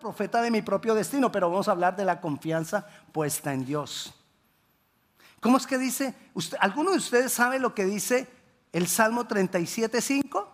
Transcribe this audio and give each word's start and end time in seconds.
profeta 0.00 0.42
de 0.42 0.50
mi 0.50 0.62
propio 0.62 0.94
destino, 0.94 1.30
pero 1.30 1.50
vamos 1.50 1.68
a 1.68 1.72
hablar 1.72 1.94
de 1.94 2.04
la 2.04 2.20
confianza 2.20 2.86
puesta 3.12 3.52
en 3.52 3.64
Dios. 3.64 4.12
¿Cómo 5.40 5.58
es 5.58 5.66
que 5.66 5.78
dice? 5.78 6.14
¿Alguno 6.58 6.90
de 6.90 6.96
ustedes 6.96 7.32
sabe 7.32 7.58
lo 7.58 7.74
que 7.74 7.84
dice 7.84 8.26
el 8.72 8.88
Salmo 8.88 9.28
37.5? 9.28 10.46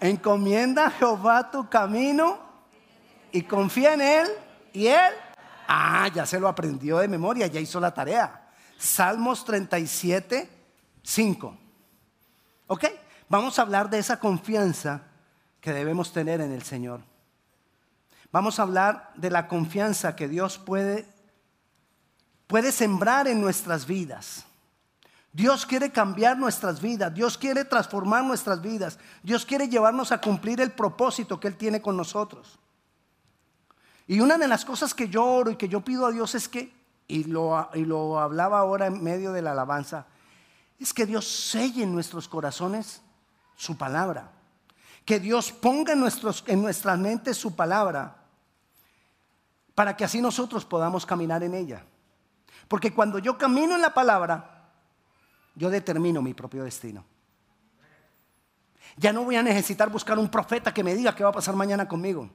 Encomienda 0.00 0.86
a 0.86 0.90
Jehová 0.90 1.50
tu 1.50 1.68
camino 1.68 2.38
y 3.32 3.42
confía 3.42 3.94
en 3.94 4.00
Él 4.00 4.28
y 4.72 4.86
Él. 4.86 5.12
Ah, 5.68 6.08
ya 6.08 6.24
se 6.24 6.40
lo 6.40 6.48
aprendió 6.48 6.98
de 6.98 7.08
memoria, 7.08 7.46
ya 7.48 7.60
hizo 7.60 7.78
la 7.78 7.92
tarea. 7.92 8.48
Salmos 8.78 9.46
37.5. 9.46 11.58
¿Ok? 12.66 12.84
Vamos 13.28 13.58
a 13.58 13.62
hablar 13.62 13.90
de 13.90 13.98
esa 13.98 14.18
confianza 14.18 15.09
que 15.60 15.72
debemos 15.72 16.12
tener 16.12 16.40
en 16.40 16.52
el 16.52 16.62
Señor. 16.62 17.00
Vamos 18.32 18.58
a 18.58 18.62
hablar 18.62 19.12
de 19.16 19.30
la 19.30 19.48
confianza 19.48 20.14
que 20.14 20.28
Dios 20.28 20.58
puede, 20.58 21.06
puede 22.46 22.72
sembrar 22.72 23.26
en 23.26 23.40
nuestras 23.40 23.86
vidas. 23.86 24.46
Dios 25.32 25.64
quiere 25.64 25.90
cambiar 25.90 26.38
nuestras 26.38 26.80
vidas, 26.80 27.14
Dios 27.14 27.38
quiere 27.38 27.64
transformar 27.64 28.24
nuestras 28.24 28.60
vidas, 28.60 28.98
Dios 29.22 29.46
quiere 29.46 29.68
llevarnos 29.68 30.10
a 30.10 30.20
cumplir 30.20 30.60
el 30.60 30.72
propósito 30.72 31.38
que 31.38 31.48
Él 31.48 31.56
tiene 31.56 31.80
con 31.80 31.96
nosotros. 31.96 32.58
Y 34.08 34.20
una 34.20 34.38
de 34.38 34.48
las 34.48 34.64
cosas 34.64 34.92
que 34.92 35.08
yo 35.08 35.24
oro 35.24 35.52
y 35.52 35.56
que 35.56 35.68
yo 35.68 35.82
pido 35.82 36.04
a 36.06 36.10
Dios 36.10 36.34
es 36.34 36.48
que, 36.48 36.72
y 37.06 37.24
lo, 37.24 37.68
y 37.74 37.84
lo 37.84 38.18
hablaba 38.18 38.58
ahora 38.58 38.86
en 38.86 39.02
medio 39.04 39.32
de 39.32 39.42
la 39.42 39.52
alabanza, 39.52 40.06
es 40.80 40.92
que 40.92 41.06
Dios 41.06 41.28
selle 41.28 41.84
en 41.84 41.92
nuestros 41.94 42.26
corazones 42.26 43.02
su 43.54 43.76
palabra. 43.76 44.32
Que 45.10 45.18
Dios 45.18 45.50
ponga 45.50 45.94
en, 45.94 45.98
nuestros, 45.98 46.44
en 46.46 46.62
nuestras 46.62 46.96
mentes 46.96 47.36
su 47.36 47.56
palabra 47.56 48.14
para 49.74 49.96
que 49.96 50.04
así 50.04 50.22
nosotros 50.22 50.64
podamos 50.64 51.04
caminar 51.04 51.42
en 51.42 51.52
ella. 51.52 51.84
Porque 52.68 52.94
cuando 52.94 53.18
yo 53.18 53.36
camino 53.36 53.74
en 53.74 53.80
la 53.80 53.92
palabra, 53.92 54.70
yo 55.56 55.68
determino 55.68 56.22
mi 56.22 56.32
propio 56.32 56.62
destino. 56.62 57.04
Ya 58.98 59.12
no 59.12 59.24
voy 59.24 59.34
a 59.34 59.42
necesitar 59.42 59.90
buscar 59.90 60.16
un 60.16 60.28
profeta 60.28 60.72
que 60.72 60.84
me 60.84 60.94
diga 60.94 61.12
qué 61.12 61.24
va 61.24 61.30
a 61.30 61.32
pasar 61.32 61.56
mañana 61.56 61.88
conmigo. 61.88 62.30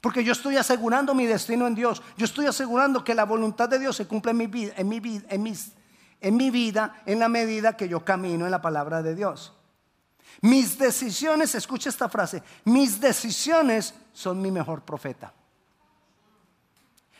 Porque 0.00 0.24
yo 0.24 0.32
estoy 0.32 0.56
asegurando 0.56 1.14
mi 1.14 1.26
destino 1.26 1.66
en 1.66 1.74
Dios. 1.74 2.02
Yo 2.16 2.24
estoy 2.24 2.46
asegurando 2.46 3.04
que 3.04 3.14
la 3.14 3.26
voluntad 3.26 3.68
de 3.68 3.78
Dios 3.78 3.96
se 3.96 4.06
cumple 4.06 4.30
en 4.30 4.38
mi, 4.38 4.46
vida, 4.46 4.72
en 4.78 4.88
mi, 4.88 4.98
vida, 4.98 5.26
en 5.28 5.42
mis, 5.42 5.72
en 6.22 6.38
mi 6.38 6.48
vida 6.48 7.02
en 7.04 7.18
la 7.18 7.28
medida 7.28 7.76
que 7.76 7.86
yo 7.86 8.02
camino 8.02 8.46
en 8.46 8.50
la 8.50 8.62
palabra 8.62 9.02
de 9.02 9.14
Dios. 9.14 9.55
Mis 10.42 10.78
decisiones, 10.78 11.54
escucha 11.54 11.88
esta 11.88 12.08
frase, 12.08 12.42
mis 12.64 13.00
decisiones 13.00 13.94
son 14.12 14.40
mi 14.40 14.50
mejor 14.50 14.82
profeta. 14.82 15.32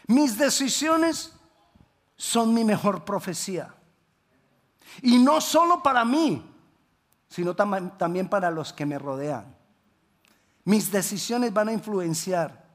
Mis 0.07 0.39
decisiones 0.39 1.33
son 2.17 2.55
mi 2.55 2.65
mejor 2.65 3.05
profecía. 3.05 3.75
Y 5.03 5.19
no 5.19 5.41
solo 5.41 5.83
para 5.83 6.05
mí, 6.05 6.43
sino 7.29 7.55
también 7.55 8.29
para 8.29 8.51
los 8.51 8.73
que 8.73 8.87
me 8.87 8.99
rodean. 8.99 9.55
Mis 10.65 10.91
decisiones 10.91 11.53
van 11.53 11.69
a 11.69 11.73
influenciar. 11.73 12.67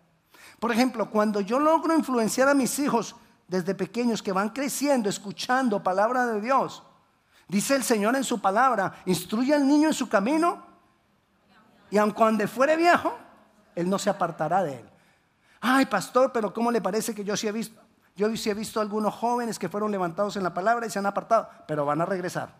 Por 0.59 0.71
ejemplo, 0.71 1.09
cuando 1.09 1.41
yo 1.41 1.59
logro 1.59 1.95
influenciar 1.95 2.47
a 2.47 2.53
mis 2.53 2.77
hijos 2.79 3.15
desde 3.47 3.75
pequeños 3.75 4.21
que 4.21 4.31
van 4.31 4.49
creciendo, 4.49 5.09
escuchando 5.09 5.83
palabra 5.83 6.25
de 6.25 6.41
Dios, 6.41 6.83
dice 7.51 7.75
el 7.75 7.83
Señor 7.83 8.15
en 8.15 8.23
su 8.23 8.39
palabra, 8.39 8.93
instruye 9.05 9.53
al 9.53 9.67
niño 9.67 9.89
en 9.89 9.93
su 9.93 10.07
camino 10.07 10.65
y 11.89 11.97
aun 11.97 12.11
cuando 12.11 12.47
fuere 12.47 12.77
viejo, 12.77 13.13
él 13.75 13.89
no 13.89 13.99
se 13.99 14.09
apartará 14.09 14.63
de 14.63 14.79
él. 14.79 14.89
Ay, 15.59 15.85
pastor, 15.85 16.31
pero 16.31 16.53
¿cómo 16.53 16.71
le 16.71 16.81
parece 16.81 17.13
que 17.13 17.25
yo 17.25 17.35
sí 17.35 17.49
he 17.49 17.51
visto? 17.51 17.81
Yo 18.15 18.33
sí 18.37 18.49
he 18.49 18.53
visto 18.53 18.79
algunos 18.79 19.13
jóvenes 19.13 19.59
que 19.59 19.67
fueron 19.67 19.91
levantados 19.91 20.37
en 20.37 20.43
la 20.43 20.53
palabra 20.53 20.87
y 20.87 20.89
se 20.89 20.99
han 20.99 21.05
apartado, 21.05 21.49
pero 21.67 21.85
van 21.85 21.99
a 21.99 22.05
regresar. 22.05 22.55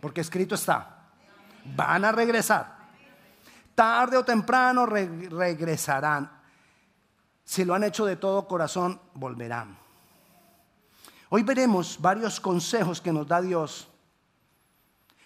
Porque 0.00 0.22
escrito 0.22 0.54
está. 0.54 1.10
Van 1.76 2.06
a 2.06 2.12
regresar. 2.12 2.78
Tarde 3.74 4.16
o 4.16 4.24
temprano 4.24 4.86
regresarán. 4.86 6.30
Si 7.44 7.66
lo 7.66 7.74
han 7.74 7.84
hecho 7.84 8.06
de 8.06 8.16
todo 8.16 8.48
corazón, 8.48 8.98
volverán. 9.12 9.83
Hoy 11.36 11.42
veremos 11.42 12.00
varios 12.00 12.38
consejos 12.38 13.00
que 13.00 13.12
nos 13.12 13.26
da 13.26 13.42
Dios 13.42 13.88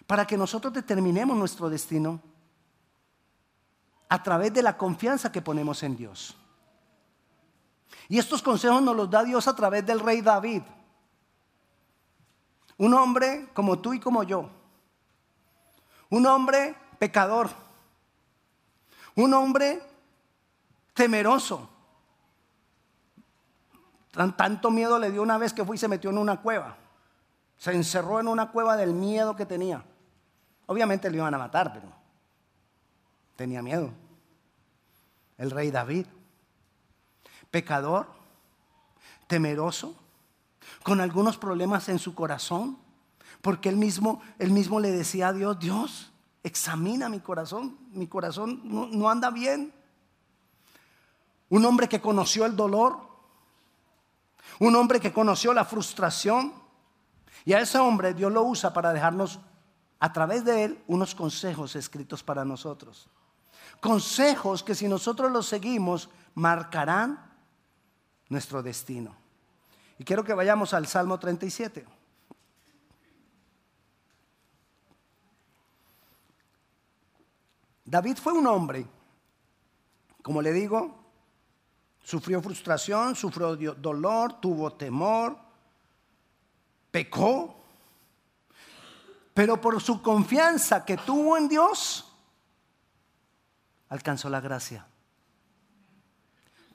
para 0.07 0.27
que 0.27 0.39
nosotros 0.39 0.73
determinemos 0.73 1.37
nuestro 1.37 1.69
destino 1.69 2.19
a 4.09 4.23
través 4.23 4.55
de 4.55 4.63
la 4.63 4.75
confianza 4.75 5.31
que 5.31 5.43
ponemos 5.43 5.83
en 5.83 5.99
Dios. 5.99 6.35
Y 8.09 8.19
estos 8.19 8.41
consejos 8.41 8.81
nos 8.81 8.97
los 8.97 9.11
da 9.11 9.23
Dios 9.23 9.47
a 9.49 9.55
través 9.55 9.85
del 9.85 10.01
rey 10.01 10.23
David. 10.23 10.63
Un 12.79 12.95
hombre 12.95 13.51
como 13.53 13.79
tú 13.79 13.93
y 13.93 14.01
como 14.01 14.23
yo. 14.23 14.49
Un 16.09 16.25
hombre 16.25 16.75
pecador. 16.99 17.51
Un 19.15 19.35
hombre 19.35 19.83
temeroso. 20.95 21.69
Tanto 24.37 24.71
miedo 24.71 24.99
le 24.99 25.11
dio 25.11 25.23
una 25.23 25.39
vez 25.39 25.53
que 25.53 25.65
fue 25.65 25.77
y 25.77 25.79
se 25.79 25.89
metió 25.89 26.11
en 26.11 26.19
una 26.19 26.41
cueva. 26.41 26.77
Se 27.57 27.73
encerró 27.73 28.21
en 28.21 28.29
una 28.29 28.51
cueva 28.51 28.77
del 28.77 28.93
miedo 28.93 29.37
que 29.37 29.47
tenía. 29.47 29.85
Obviamente 30.67 31.11
le 31.11 31.17
iban 31.17 31.35
a 31.35 31.39
matar, 31.39 31.73
pero 31.73 31.93
tenía 33.37 33.63
miedo. 33.63 33.91
El 35.37 35.51
rey 35.51 35.71
David 35.71 36.07
pecador, 37.51 38.07
temeroso, 39.27 39.95
con 40.83 41.01
algunos 41.01 41.39
problemas 41.39 41.89
en 41.89 41.99
su 41.99 42.15
corazón, 42.15 42.79
porque 43.43 43.69
él 43.69 43.77
mismo, 43.77 44.21
él 44.39 44.51
mismo 44.51 44.81
le 44.81 44.91
decía 44.91 45.29
a 45.29 45.33
Dios, 45.33 45.59
Dios, 45.59 46.13
examina 46.43 47.09
mi 47.09 47.21
corazón, 47.21 47.79
mi 47.93 48.07
corazón 48.07 48.61
no, 48.65 48.87
no 48.87 49.11
anda 49.11 49.31
bien. 49.31 49.73
Un 51.49 51.65
hombre 51.65 51.89
que 51.89 52.01
conoció 52.01 52.45
el 52.45 52.57
dolor, 52.57 53.08
un 54.61 54.75
hombre 54.77 55.01
que 55.01 55.13
conoció 55.13 55.53
la 55.53 55.65
frustración, 55.65 56.53
y 57.45 57.53
a 57.53 57.61
ese 57.61 57.79
hombre 57.79 58.15
Dios 58.15 58.33
lo 58.33 58.43
usa 58.43 58.73
para 58.73 58.93
dejarnos 58.93 59.39
a 60.01 60.13
través 60.13 60.45
de 60.45 60.65
él 60.65 60.83
unos 60.87 61.15
consejos 61.15 61.77
escritos 61.77 62.23
para 62.23 62.45
nosotros. 62.45 63.09
Consejos 63.81 64.63
que 64.63 64.75
si 64.75 64.89
nosotros 64.89 65.31
los 65.31 65.47
seguimos 65.47 66.09
marcarán 66.35 67.29
nuestro 68.29 68.63
destino. 68.63 69.15
Y 69.99 70.05
quiero 70.05 70.25
que 70.25 70.35
vayamos 70.35 70.75
al 70.75 70.87
Salmo 70.87 71.19
37. 71.19 71.85
David 77.85 78.19
fue 78.19 78.35
un 78.35 78.47
hombre, 78.47 78.87
como 80.23 80.43
le 80.43 80.53
digo, 80.53 81.08
sufrió 82.03 82.41
frustración, 82.41 83.15
sufrió 83.15 83.57
dolor, 83.57 84.41
tuvo 84.41 84.73
temor, 84.73 85.39
pecó, 86.91 87.57
pero 89.35 89.61
por 89.61 89.81
su 89.81 90.03
confianza 90.03 90.85
que 90.85 90.97
tuvo 90.97 91.37
en 91.37 91.49
Dios, 91.49 92.05
alcanzó 93.89 94.29
la 94.29 94.41
gracia 94.41 94.87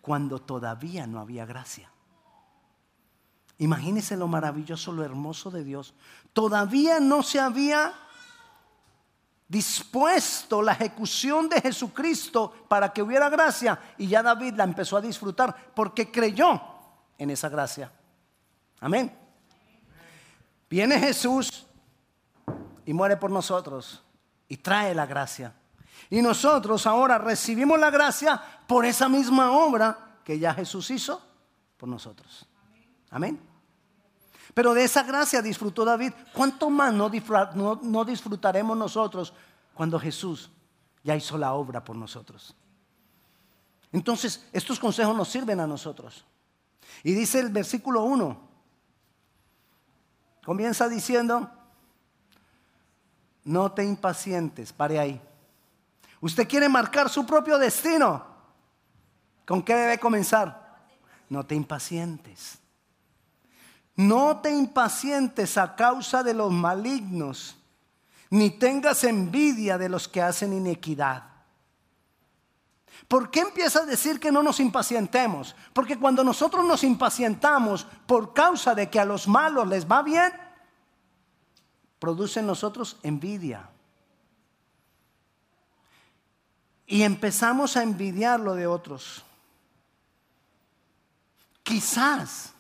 cuando 0.02 0.40
todavía 0.40 1.08
no 1.08 1.20
había 1.20 1.46
gracia. 1.46 1.90
Imagínense 3.58 4.18
lo 4.18 4.28
maravilloso, 4.28 4.92
lo 4.92 5.04
hermoso 5.04 5.50
de 5.52 5.64
Dios. 5.64 5.94
Todavía 6.34 7.00
no 7.00 7.24
se 7.24 7.40
había 7.40 7.94
dispuesto 9.54 10.64
la 10.64 10.72
ejecución 10.72 11.48
de 11.48 11.62
Jesucristo 11.62 12.66
para 12.68 12.92
que 12.92 13.04
hubiera 13.04 13.30
gracia 13.30 13.80
y 14.00 14.08
ya 14.08 14.24
David 14.24 14.56
la 14.56 14.64
empezó 14.64 14.98
a 14.98 15.02
disfrutar 15.02 15.56
porque 15.76 16.10
creyó 16.12 16.60
en 17.20 17.30
esa 17.30 17.50
gracia. 17.50 17.92
Amén. 18.80 19.16
Viene 20.68 21.00
Jesús 21.00 21.68
y 22.84 22.94
muere 22.94 23.16
por 23.16 23.30
nosotros 23.30 24.02
y 24.48 24.58
trae 24.58 24.96
la 24.96 25.06
gracia. 25.06 25.54
Y 26.10 26.24
nosotros 26.24 26.88
ahora 26.88 27.20
recibimos 27.20 27.80
la 27.80 27.92
gracia 27.92 28.42
por 28.66 28.86
esa 28.86 29.08
misma 29.08 29.52
obra 29.52 30.18
que 30.24 30.40
ya 30.40 30.52
Jesús 30.56 30.90
hizo 30.90 31.22
por 31.78 31.88
nosotros. 31.88 32.48
Amén. 33.12 33.53
Pero 34.54 34.74
de 34.74 34.84
esa 34.84 35.04
gracia 35.04 35.42
disfrutó 35.42 35.84
David. 35.84 36.14
¿Cuánto 36.34 36.70
más 36.70 36.94
no, 36.94 37.10
disfrutaremos 38.06 38.78
nosotros 38.78 39.34
cuando 39.74 40.00
Jesús 40.00 40.50
ya 41.04 41.16
hizo 41.16 41.38
la 41.38 41.54
obra 41.54 41.84
por 41.84 41.96
nosotros? 41.96 42.56
Entonces, 43.92 44.48
estos 44.52 44.80
consejos 44.80 45.16
nos 45.16 45.28
sirven 45.28 45.60
a 45.60 45.68
nosotros. 45.68 46.26
Y 47.04 47.14
dice 47.14 47.40
el 47.40 47.50
versículo 47.50 48.04
1, 48.04 48.38
comienza 50.46 50.88
diciendo, 50.88 51.50
no 53.44 53.72
te 53.72 53.84
impacientes, 53.84 54.72
pare 54.72 55.00
ahí. 55.00 55.22
Usted 56.22 56.48
quiere 56.48 56.70
marcar 56.70 57.10
su 57.10 57.26
propio 57.26 57.58
destino. 57.58 58.26
¿Con 59.46 59.62
qué 59.62 59.76
debe 59.76 60.00
comenzar? 60.00 60.78
No 61.30 61.46
te 61.46 61.54
impacientes. 61.54 62.63
No 63.96 64.38
te 64.42 64.50
impacientes 64.52 65.58
a 65.58 65.76
causa 65.76 66.24
de 66.24 66.34
los 66.34 66.52
malignos, 66.52 67.56
ni 68.30 68.50
tengas 68.50 69.04
envidia 69.04 69.78
de 69.78 69.90
los 69.90 70.08
que 70.08 70.22
hacen 70.22 70.54
inequidad. 70.54 71.24
¿Por 73.08 73.30
qué 73.30 73.42
empieza 73.42 73.80
a 73.80 73.86
decir 73.86 74.20
que 74.20 74.32
no 74.32 74.42
nos 74.42 74.60
impacientemos? 74.60 75.56
Porque 75.74 76.00
cuando 76.00 76.24
nosotros 76.24 76.66
nos 76.66 76.84
impacientamos 76.84 77.86
por 78.08 78.34
causa 78.34 78.74
de 78.74 78.90
que 78.90 79.00
a 79.00 79.06
los 79.06 79.28
malos 79.28 79.68
les 79.68 79.90
va 79.90 80.02
bien, 80.02 80.32
produce 82.00 82.40
en 82.40 82.48
nosotros 82.48 82.98
envidia. 83.04 83.70
Y 86.88 87.04
empezamos 87.04 87.78
a 87.78 87.84
envidiar 87.84 88.40
lo 88.40 88.56
de 88.56 88.68
otros. 88.68 89.24
Quizás 91.64 92.53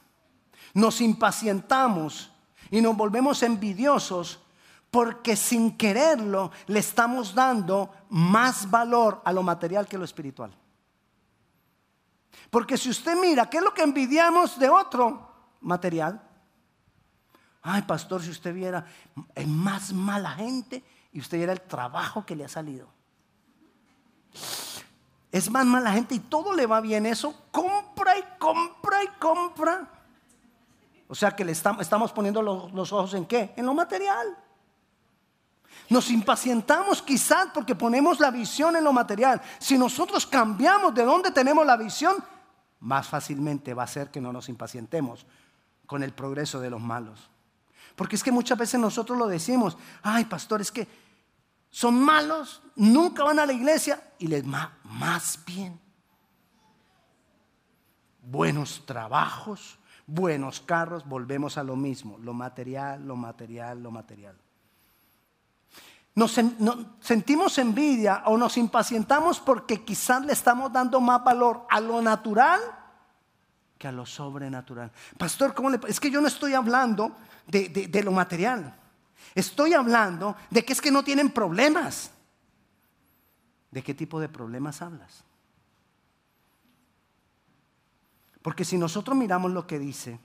nos 0.73 1.01
impacientamos 1.01 2.31
y 2.71 2.81
nos 2.81 2.97
volvemos 2.97 3.43
envidiosos 3.43 4.39
porque 4.89 5.35
sin 5.35 5.75
quererlo 5.77 6.51
le 6.67 6.79
estamos 6.79 7.33
dando 7.33 7.91
más 8.09 8.69
valor 8.69 9.21
a 9.25 9.33
lo 9.33 9.43
material 9.43 9.87
que 9.87 9.95
a 9.95 9.99
lo 9.99 10.05
espiritual. 10.05 10.53
Porque 12.49 12.77
si 12.77 12.89
usted 12.89 13.15
mira, 13.19 13.49
¿qué 13.49 13.57
es 13.57 13.63
lo 13.63 13.73
que 13.73 13.81
envidiamos 13.81 14.59
de 14.59 14.69
otro? 14.69 15.31
Material. 15.61 16.21
Ay, 17.63 17.81
pastor, 17.83 18.21
si 18.21 18.29
usted 18.29 18.53
viera, 18.53 18.85
es 19.33 19.47
más 19.47 19.93
mala 19.93 20.31
gente 20.31 20.83
y 21.11 21.19
usted 21.19 21.37
viera 21.37 21.53
el 21.53 21.61
trabajo 21.61 22.25
que 22.25 22.35
le 22.35 22.45
ha 22.45 22.49
salido. 22.49 22.87
Es 25.31 25.49
más 25.49 25.65
mala 25.65 25.91
gente 25.93 26.13
y 26.13 26.19
todo 26.19 26.53
le 26.53 26.67
va 26.67 26.81
bien 26.81 27.07
eso. 27.07 27.35
Compra 27.51 28.17
y 28.17 28.23
compra 28.37 29.03
y 29.03 29.07
compra. 29.19 29.89
O 31.13 31.15
sea 31.15 31.35
que 31.35 31.45
le 31.45 31.51
estamos, 31.51 32.11
poniendo 32.11 32.41
los, 32.41 32.91
ojos 32.91 33.13
en 33.13 33.27
qué? 33.27 33.53
En 33.55 33.67
lo 33.67 33.75
material. 33.75 34.35
Nos 35.87 36.09
impacientamos 36.09 37.03
quizás 37.03 37.49
porque 37.53 37.75
ponemos 37.75 38.19
la 38.19 38.31
visión 38.31 38.75
en 38.75 38.83
lo 38.83 38.91
material. 38.91 39.39
Si 39.59 39.77
nosotros 39.77 40.25
cambiamos 40.25 40.91
de 40.95 41.05
dónde 41.05 41.29
tenemos 41.29 41.67
la 41.67 41.77
visión, 41.77 42.15
más 42.79 43.07
fácilmente 43.07 43.75
va 43.75 43.83
a 43.83 43.87
ser 43.87 44.09
que 44.09 44.19
no 44.19 44.33
nos 44.33 44.49
impacientemos 44.49 45.27
con 45.85 46.01
el 46.01 46.13
progreso 46.13 46.59
de 46.59 46.71
los 46.71 46.81
malos. 46.81 47.29
Porque 47.95 48.15
es 48.15 48.23
que 48.23 48.31
muchas 48.31 48.57
veces 48.57 48.79
nosotros 48.79 49.15
lo 49.15 49.27
decimos, 49.27 49.77
ay 50.01 50.25
pastor, 50.25 50.61
es 50.61 50.71
que 50.71 50.87
son 51.69 51.93
malos, 51.93 52.59
nunca 52.75 53.23
van 53.23 53.37
a 53.37 53.45
la 53.45 53.53
iglesia 53.53 54.01
y 54.17 54.25
les 54.25 54.43
va 54.51 54.79
más 54.85 55.37
bien. 55.45 55.79
Buenos 58.23 58.83
trabajos, 58.87 59.77
buenos 60.07 60.61
carros, 60.61 61.07
volvemos 61.07 61.57
a 61.57 61.63
lo 61.63 61.75
mismo, 61.75 62.17
lo 62.19 62.33
material, 62.33 63.05
lo 63.05 63.15
material, 63.15 63.81
lo 63.81 63.91
material. 63.91 64.35
Nos, 66.15 66.39
sentimos 66.99 67.57
envidia 67.57 68.23
o 68.27 68.37
nos 68.37 68.57
impacientamos 68.57 69.39
porque 69.39 69.83
quizás 69.83 70.23
le 70.23 70.33
estamos 70.33 70.71
dando 70.71 71.01
más 71.01 71.23
valor 71.23 71.65
a 71.69 71.79
lo 71.79 72.01
natural 72.01 72.61
que 73.79 73.87
a 73.87 73.91
lo 73.91 74.05
sobrenatural. 74.05 74.91
Pastor, 75.17 75.55
¿cómo 75.55 75.71
le, 75.71 75.79
es 75.87 75.99
que 75.99 76.11
yo 76.11 76.21
no 76.21 76.27
estoy 76.27 76.53
hablando 76.53 77.15
de, 77.47 77.69
de 77.69 78.03
lo 78.03 78.11
material. 78.11 78.75
Estoy 79.35 79.73
hablando 79.73 80.35
de 80.49 80.63
que 80.63 80.73
es 80.73 80.81
que 80.81 80.91
no 80.91 81.03
tienen 81.03 81.31
problemas. 81.31 82.11
¿De 83.71 83.81
qué 83.81 83.93
tipo 83.93 84.19
de 84.19 84.29
problemas 84.29 84.81
hablas? 84.81 85.23
Porque 88.43 88.65
si 88.65 88.77
nosotros 88.77 89.17
miramos 89.17 89.51
lo 89.51 89.65
que 89.65 89.79
dice, 89.79 90.19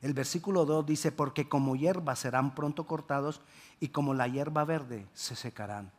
el 0.00 0.14
versículo 0.14 0.64
2 0.64 0.86
dice, 0.86 1.12
porque 1.12 1.48
como 1.48 1.76
hierba 1.76 2.16
serán 2.16 2.54
pronto 2.54 2.86
cortados 2.86 3.42
y 3.80 3.88
como 3.88 4.14
la 4.14 4.28
hierba 4.28 4.64
verde 4.64 5.06
se 5.12 5.36
secarán. 5.36 5.92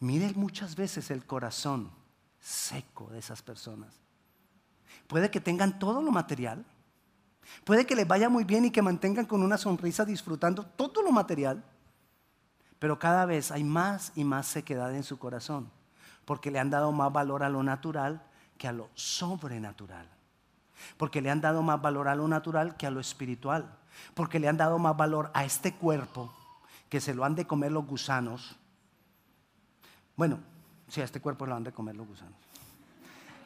Miren 0.00 0.32
muchas 0.34 0.76
veces 0.76 1.10
el 1.10 1.24
corazón 1.24 1.90
seco 2.40 3.08
de 3.10 3.18
esas 3.18 3.42
personas. 3.42 3.94
Puede 5.06 5.30
que 5.30 5.40
tengan 5.40 5.78
todo 5.78 6.00
lo 6.00 6.10
material, 6.10 6.64
puede 7.64 7.84
que 7.84 7.96
les 7.96 8.08
vaya 8.08 8.30
muy 8.30 8.44
bien 8.44 8.64
y 8.64 8.70
que 8.70 8.80
mantengan 8.80 9.26
con 9.26 9.42
una 9.42 9.58
sonrisa 9.58 10.06
disfrutando 10.06 10.64
todo 10.64 11.02
lo 11.02 11.12
material, 11.12 11.62
pero 12.78 12.98
cada 12.98 13.26
vez 13.26 13.50
hay 13.50 13.62
más 13.62 14.12
y 14.14 14.24
más 14.24 14.46
sequedad 14.46 14.94
en 14.94 15.02
su 15.02 15.18
corazón, 15.18 15.70
porque 16.24 16.50
le 16.50 16.58
han 16.58 16.70
dado 16.70 16.92
más 16.92 17.12
valor 17.12 17.42
a 17.42 17.50
lo 17.50 17.62
natural 17.62 18.22
que 18.60 18.68
a 18.68 18.72
lo 18.72 18.90
sobrenatural. 18.94 20.06
Porque 20.98 21.22
le 21.22 21.30
han 21.30 21.40
dado 21.40 21.62
más 21.62 21.80
valor 21.80 22.08
a 22.08 22.14
lo 22.14 22.28
natural 22.28 22.76
que 22.76 22.86
a 22.86 22.90
lo 22.90 23.00
espiritual. 23.00 23.74
Porque 24.12 24.38
le 24.38 24.48
han 24.48 24.58
dado 24.58 24.78
más 24.78 24.94
valor 24.94 25.30
a 25.32 25.46
este 25.46 25.74
cuerpo 25.74 26.30
que 26.90 27.00
se 27.00 27.14
lo 27.14 27.24
han 27.24 27.34
de 27.34 27.46
comer 27.46 27.72
los 27.72 27.86
gusanos. 27.86 28.54
Bueno, 30.14 30.40
si 30.88 31.00
a 31.00 31.04
este 31.04 31.22
cuerpo 31.22 31.46
lo 31.46 31.54
han 31.54 31.64
de 31.64 31.72
comer 31.72 31.96
los 31.96 32.06
gusanos. 32.06 32.34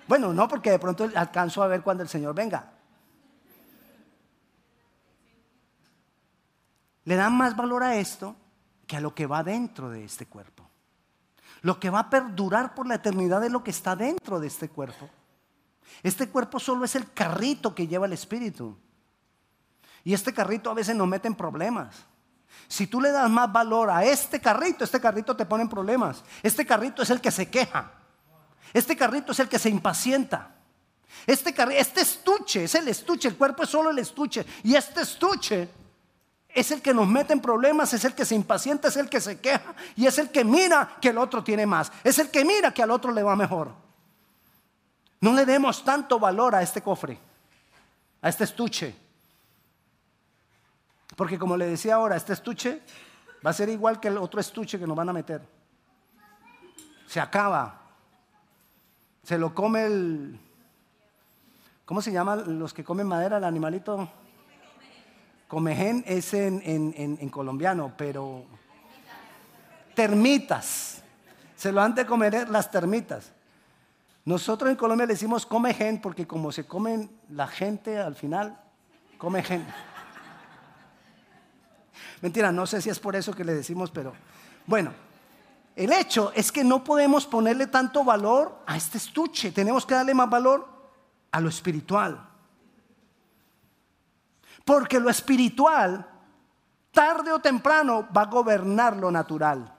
Bueno, 0.08 0.34
no 0.34 0.48
porque 0.48 0.72
de 0.72 0.80
pronto 0.80 1.08
alcanzo 1.14 1.62
a 1.62 1.68
ver 1.68 1.82
cuando 1.82 2.02
el 2.02 2.08
Señor 2.08 2.34
venga. 2.34 2.72
Le 7.04 7.14
dan 7.14 7.36
más 7.36 7.54
valor 7.54 7.84
a 7.84 7.94
esto 7.94 8.34
que 8.84 8.96
a 8.96 9.00
lo 9.00 9.14
que 9.14 9.26
va 9.26 9.44
dentro 9.44 9.90
de 9.90 10.04
este 10.04 10.26
cuerpo. 10.26 10.68
Lo 11.64 11.80
que 11.80 11.88
va 11.88 12.00
a 12.00 12.10
perdurar 12.10 12.74
por 12.74 12.86
la 12.86 12.96
eternidad 12.96 13.42
es 13.42 13.50
lo 13.50 13.64
que 13.64 13.70
está 13.70 13.96
dentro 13.96 14.38
de 14.38 14.48
este 14.48 14.68
cuerpo. 14.68 15.08
Este 16.02 16.28
cuerpo 16.28 16.60
solo 16.60 16.84
es 16.84 16.94
el 16.94 17.10
carrito 17.10 17.74
que 17.74 17.86
lleva 17.86 18.04
el 18.04 18.12
espíritu. 18.12 18.76
Y 20.04 20.12
este 20.12 20.34
carrito 20.34 20.70
a 20.70 20.74
veces 20.74 20.94
nos 20.94 21.08
mete 21.08 21.26
en 21.26 21.34
problemas. 21.34 22.04
Si 22.68 22.86
tú 22.86 23.00
le 23.00 23.10
das 23.10 23.30
más 23.30 23.50
valor 23.50 23.88
a 23.88 24.04
este 24.04 24.42
carrito, 24.42 24.84
este 24.84 25.00
carrito 25.00 25.34
te 25.34 25.46
pone 25.46 25.62
en 25.62 25.70
problemas. 25.70 26.22
Este 26.42 26.66
carrito 26.66 27.00
es 27.00 27.08
el 27.08 27.22
que 27.22 27.30
se 27.30 27.48
queja. 27.48 27.92
Este 28.74 28.94
carrito 28.94 29.32
es 29.32 29.40
el 29.40 29.48
que 29.48 29.58
se 29.58 29.70
impacienta. 29.70 30.56
Este, 31.26 31.54
este 31.78 32.02
estuche 32.02 32.64
es 32.64 32.74
el 32.74 32.88
estuche, 32.88 33.28
el 33.28 33.38
cuerpo 33.38 33.62
es 33.62 33.70
solo 33.70 33.88
el 33.88 33.98
estuche. 34.00 34.44
Y 34.64 34.74
este 34.74 35.00
estuche 35.00 35.70
es 36.54 36.70
el 36.70 36.80
que 36.80 36.94
nos 36.94 37.08
mete 37.08 37.32
en 37.32 37.40
problemas, 37.40 37.92
es 37.92 38.04
el 38.04 38.14
que 38.14 38.24
se 38.24 38.36
impacienta, 38.36 38.86
es 38.88 38.96
el 38.96 39.08
que 39.08 39.20
se 39.20 39.40
queja 39.40 39.74
y 39.96 40.06
es 40.06 40.16
el 40.18 40.30
que 40.30 40.44
mira 40.44 40.96
que 41.00 41.08
el 41.08 41.18
otro 41.18 41.42
tiene 41.42 41.66
más, 41.66 41.90
es 42.04 42.18
el 42.20 42.30
que 42.30 42.44
mira 42.44 42.72
que 42.72 42.82
al 42.82 42.92
otro 42.92 43.12
le 43.12 43.22
va 43.22 43.34
mejor. 43.34 43.72
No 45.20 45.32
le 45.32 45.44
demos 45.44 45.84
tanto 45.84 46.18
valor 46.20 46.54
a 46.54 46.62
este 46.62 46.80
cofre, 46.80 47.18
a 48.22 48.28
este 48.28 48.44
estuche. 48.44 48.94
Porque 51.16 51.38
como 51.38 51.56
le 51.56 51.66
decía 51.66 51.96
ahora, 51.96 52.16
este 52.16 52.32
estuche 52.32 52.82
va 53.44 53.50
a 53.50 53.54
ser 53.54 53.68
igual 53.68 53.98
que 53.98 54.08
el 54.08 54.18
otro 54.18 54.40
estuche 54.40 54.78
que 54.78 54.86
nos 54.86 54.96
van 54.96 55.08
a 55.08 55.12
meter. 55.12 55.42
Se 57.08 57.20
acaba. 57.20 57.80
Se 59.22 59.38
lo 59.38 59.54
come 59.54 59.86
el... 59.86 60.40
¿Cómo 61.84 62.00
se 62.00 62.12
llama 62.12 62.36
los 62.36 62.72
que 62.72 62.84
comen 62.84 63.06
madera, 63.06 63.38
el 63.38 63.44
animalito? 63.44 64.08
Comején 65.48 66.04
es 66.06 66.32
en, 66.34 67.28
colombiano, 67.30 67.92
pero 67.96 68.44
termitas. 69.94 71.02
Se 71.56 71.70
lo 71.70 71.80
han 71.80 71.94
de 71.94 72.06
comer 72.06 72.48
las 72.48 72.70
termitas. 72.70 73.32
Nosotros 74.24 74.70
en 74.70 74.76
Colombia 74.76 75.06
le 75.06 75.12
decimos 75.12 75.44
comején 75.44 76.00
porque 76.00 76.26
como 76.26 76.50
se 76.50 76.66
comen 76.66 77.10
la 77.28 77.46
gente 77.46 77.98
al 77.98 78.14
final, 78.14 78.58
comején. 79.18 79.64
Mentira, 82.22 82.50
no 82.50 82.66
sé 82.66 82.80
si 82.80 82.88
es 82.88 82.98
por 82.98 83.16
eso 83.16 83.34
que 83.34 83.44
le 83.44 83.54
decimos, 83.54 83.90
pero 83.90 84.14
bueno, 84.66 84.92
el 85.76 85.92
hecho 85.92 86.32
es 86.34 86.50
que 86.50 86.64
no 86.64 86.82
podemos 86.82 87.26
ponerle 87.26 87.66
tanto 87.66 88.02
valor 88.02 88.62
a 88.66 88.76
este 88.76 88.98
estuche, 88.98 89.52
tenemos 89.52 89.84
que 89.84 89.94
darle 89.94 90.14
más 90.14 90.30
valor 90.30 90.66
a 91.30 91.40
lo 91.40 91.48
espiritual. 91.48 92.33
Porque 94.64 94.98
lo 94.98 95.10
espiritual, 95.10 96.06
tarde 96.90 97.32
o 97.32 97.38
temprano, 97.38 98.08
va 98.16 98.22
a 98.22 98.26
gobernar 98.26 98.96
lo 98.96 99.10
natural. 99.10 99.72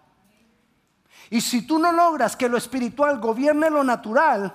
Y 1.29 1.41
si 1.41 1.65
tú 1.65 1.79
no 1.79 1.91
logras 1.91 2.35
que 2.35 2.49
lo 2.49 2.57
espiritual 2.57 3.19
gobierne 3.19 3.69
lo 3.69 3.83
natural, 3.83 4.53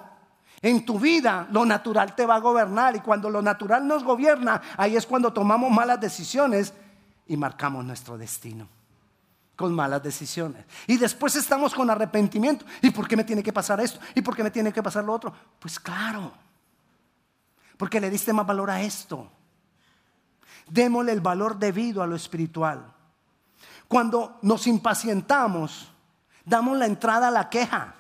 en 0.63 0.85
tu 0.85 0.99
vida 0.99 1.49
lo 1.51 1.65
natural 1.65 2.15
te 2.15 2.27
va 2.27 2.37
a 2.37 2.41
gobernar. 2.41 2.95
Y 2.97 3.01
cuando 3.01 3.31
lo 3.31 3.43
natural 3.43 3.87
nos 3.87 4.05
gobierna, 4.05 4.61
ahí 4.77 4.97
es 4.97 5.07
cuando 5.07 5.33
tomamos 5.33 5.71
malas 5.71 6.01
decisiones 6.01 6.73
y 7.27 7.37
marcamos 7.37 7.85
nuestro 7.85 8.19
destino 8.19 8.69
con 9.57 9.75
malas 9.75 10.03
decisiones. 10.03 10.65
Y 10.87 10.97
después 10.97 11.37
estamos 11.37 11.75
con 11.75 11.91
arrepentimiento. 11.91 12.65
¿Y 12.81 12.91
por 12.91 13.07
qué 13.07 13.15
me 13.15 13.25
tiene 13.25 13.43
que 13.43 13.53
pasar 13.53 13.79
esto? 13.81 14.01
¿Y 14.15 14.23
por 14.23 14.35
qué 14.35 14.43
me 14.43 14.51
tiene 14.51 14.73
que 14.73 14.83
pasar 14.83 15.05
lo 15.05 15.13
otro? 15.13 15.35
Pues 15.59 15.79
claro, 15.79 16.33
porque 17.77 18.01
le 18.01 18.09
diste 18.09 18.33
más 18.33 18.47
valor 18.47 18.71
a 18.71 18.81
esto. 18.81 19.31
Démosle 20.71 21.13
el 21.13 21.21
valor 21.21 21.59
debido 21.59 22.03
a 22.03 22.07
lo 22.07 22.17
espiritual. 22.17 22.95
Cuando 23.89 24.39
nos 24.43 24.67
impacientamos, 24.67 25.93
damos 26.45 26.79
la 26.79 26.87
entrada 26.87 27.29
a 27.29 27.33
la 27.33 27.51
queja. 27.51 27.95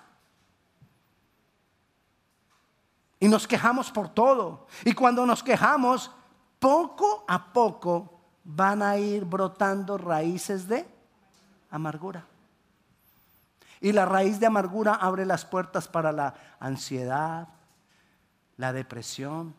Y 3.19 3.29
nos 3.29 3.47
quejamos 3.47 3.91
por 3.91 4.09
todo. 4.09 4.67
Y 4.85 4.93
cuando 4.93 5.27
nos 5.27 5.43
quejamos, 5.43 6.11
poco 6.59 7.25
a 7.29 7.53
poco 7.53 8.21
van 8.45 8.83
a 8.83 8.97
ir 8.97 9.25
brotando 9.25 9.99
raíces 9.99 10.69
de 10.69 10.87
amargura. 11.71 12.25
Y 13.81 13.93
la 13.93 14.05
raíz 14.05 14.39
de 14.41 14.47
amargura 14.47 14.95
abre 14.95 15.25
las 15.25 15.45
puertas 15.45 15.89
para 15.89 16.12
la 16.12 16.35
ansiedad, 16.61 17.49
la 18.57 18.73
depresión, 18.73 19.55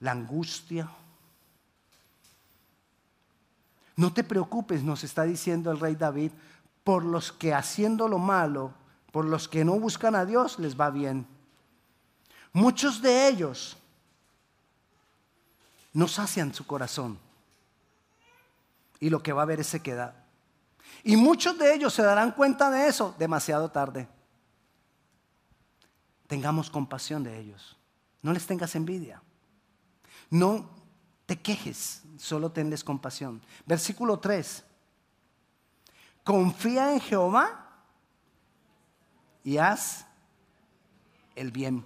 la 0.00 0.12
angustia. 0.12 0.88
No 3.96 4.12
te 4.12 4.24
preocupes, 4.24 4.82
nos 4.82 5.04
está 5.04 5.22
diciendo 5.22 5.70
el 5.70 5.80
rey 5.80 5.94
David, 5.94 6.32
por 6.82 7.04
los 7.04 7.32
que 7.32 7.54
haciendo 7.54 8.08
lo 8.08 8.18
malo, 8.18 8.72
por 9.12 9.24
los 9.24 9.48
que 9.48 9.64
no 9.64 9.78
buscan 9.78 10.14
a 10.14 10.24
Dios, 10.24 10.58
les 10.58 10.78
va 10.78 10.90
bien. 10.90 11.26
Muchos 12.52 13.00
de 13.00 13.28
ellos 13.28 13.76
no 15.92 16.08
sacian 16.08 16.52
su 16.52 16.66
corazón. 16.66 17.18
Y 19.00 19.10
lo 19.10 19.22
que 19.22 19.32
va 19.32 19.42
a 19.42 19.44
haber 19.44 19.60
es 19.60 19.66
sequedad. 19.68 20.14
Y 21.02 21.16
muchos 21.16 21.58
de 21.58 21.74
ellos 21.74 21.92
se 21.92 22.02
darán 22.02 22.32
cuenta 22.32 22.70
de 22.70 22.86
eso 22.88 23.14
demasiado 23.18 23.70
tarde. 23.70 24.08
Tengamos 26.26 26.70
compasión 26.70 27.22
de 27.22 27.38
ellos. 27.38 27.76
No 28.22 28.32
les 28.32 28.46
tengas 28.46 28.74
envidia. 28.74 29.22
No 30.30 30.70
te 31.26 31.40
quejes, 31.40 32.02
solo 32.18 32.50
tenles 32.52 32.84
compasión. 32.84 33.42
Versículo 33.66 34.18
3. 34.18 34.64
Confía 36.22 36.92
en 36.92 37.00
Jehová 37.00 37.68
y 39.42 39.58
haz 39.58 40.06
el 41.34 41.50
bien. 41.50 41.84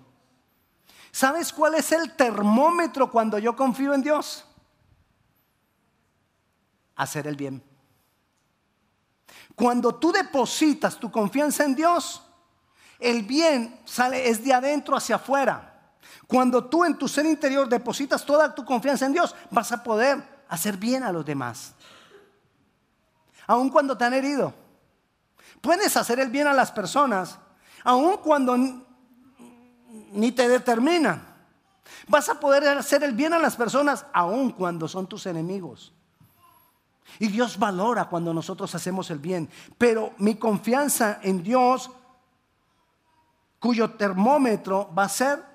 ¿Sabes 1.11 1.53
cuál 1.53 1.75
es 1.75 1.91
el 1.93 2.15
termómetro 2.15 3.11
cuando 3.11 3.39
yo 3.39 3.57
confío 3.57 3.95
en 3.95 4.03
Dios? 4.03 4.45
Hacer 6.95 7.27
el 7.27 7.37
bien. 7.37 7.63
Cuando 9.55 9.95
tú 9.97 10.13
depositas 10.13 10.99
tu 10.99 11.11
confianza 11.11 11.65
en 11.65 11.75
Dios, 11.75 12.23
el 12.99 13.23
bien 13.23 13.81
sale 13.85 14.29
es 14.29 14.45
de 14.45 14.53
adentro 14.53 14.97
hacia 14.97 15.17
afuera. 15.17 15.78
Cuando 16.27 16.65
tú 16.67 16.85
en 16.85 16.97
tu 16.97 17.09
ser 17.09 17.27
interior 17.27 17.69
depositas 17.69 18.25
toda 18.25 18.55
tu 18.55 18.65
confianza 18.65 19.07
en 19.07 19.13
Dios, 19.13 19.35
vas 19.51 19.73
a 19.73 19.83
poder 19.83 20.23
hacer 20.49 20.77
bien 20.77 21.03
a 21.03 21.13
los 21.13 21.25
demás. 21.25 21.75
Aun 23.47 23.71
cuando 23.71 23.97
te 23.97 24.05
han 24.05 24.15
herido. 24.15 24.53
Puedes 25.61 25.97
hacer 25.97 26.21
el 26.21 26.31
bien 26.31 26.47
a 26.47 26.53
las 26.53 26.71
personas, 26.71 27.39
aun 27.83 28.19
cuando 28.19 28.57
ni 30.13 30.33
te 30.33 30.49
determinan. 30.49 31.27
Vas 32.07 32.29
a 32.29 32.39
poder 32.39 32.67
hacer 32.69 33.03
el 33.03 33.13
bien 33.13 33.33
a 33.33 33.39
las 33.39 33.57
personas, 33.57 34.05
aun 34.13 34.51
cuando 34.51 34.87
son 34.87 35.07
tus 35.07 35.27
enemigos. 35.27 35.93
Y 37.19 37.29
Dios 37.29 37.59
valora 37.59 38.05
cuando 38.05 38.35
nosotros 38.35 38.75
hacemos 38.75 39.11
el 39.11 39.19
bien. 39.19 39.49
Pero 39.79 40.13
mi 40.19 40.35
confianza 40.35 41.21
en 41.23 41.43
Dios, 41.43 41.91
cuyo 43.59 43.91
termómetro 43.93 44.93
va 44.95 45.05
a 45.05 45.09
ser 45.09 45.48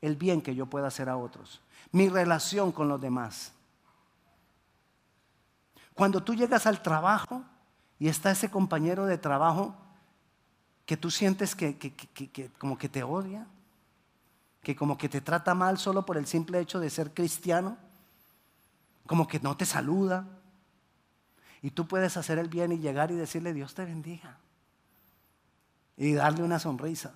el 0.00 0.16
bien 0.16 0.42
que 0.42 0.54
yo 0.54 0.66
pueda 0.66 0.88
hacer 0.88 1.08
a 1.08 1.16
otros. 1.16 1.60
Mi 1.92 2.08
relación 2.08 2.72
con 2.72 2.88
los 2.88 3.00
demás. 3.00 3.52
Cuando 5.94 6.22
tú 6.22 6.34
llegas 6.34 6.66
al 6.66 6.82
trabajo 6.82 7.42
y 7.98 8.08
está 8.08 8.30
ese 8.30 8.50
compañero 8.50 9.06
de 9.06 9.18
trabajo 9.18 9.76
que 10.86 10.96
tú 10.96 11.10
sientes 11.10 11.54
que, 11.54 11.76
como 12.58 12.78
que 12.78 12.88
te 12.88 13.02
odia, 13.02 13.46
que 14.62 14.74
como 14.74 14.96
que 14.96 15.08
te 15.08 15.20
trata 15.20 15.54
mal 15.54 15.78
solo 15.78 16.04
por 16.04 16.16
el 16.16 16.26
simple 16.26 16.60
hecho 16.60 16.80
de 16.80 16.90
ser 16.90 17.12
cristiano 17.12 17.76
como 19.10 19.26
que 19.26 19.40
no 19.40 19.56
te 19.56 19.66
saluda. 19.66 20.24
Y 21.62 21.72
tú 21.72 21.88
puedes 21.88 22.16
hacer 22.16 22.38
el 22.38 22.48
bien 22.48 22.70
y 22.70 22.78
llegar 22.78 23.10
y 23.10 23.16
decirle, 23.16 23.52
Dios 23.52 23.74
te 23.74 23.84
bendiga. 23.84 24.38
Y 25.96 26.12
darle 26.12 26.44
una 26.44 26.60
sonrisa. 26.60 27.12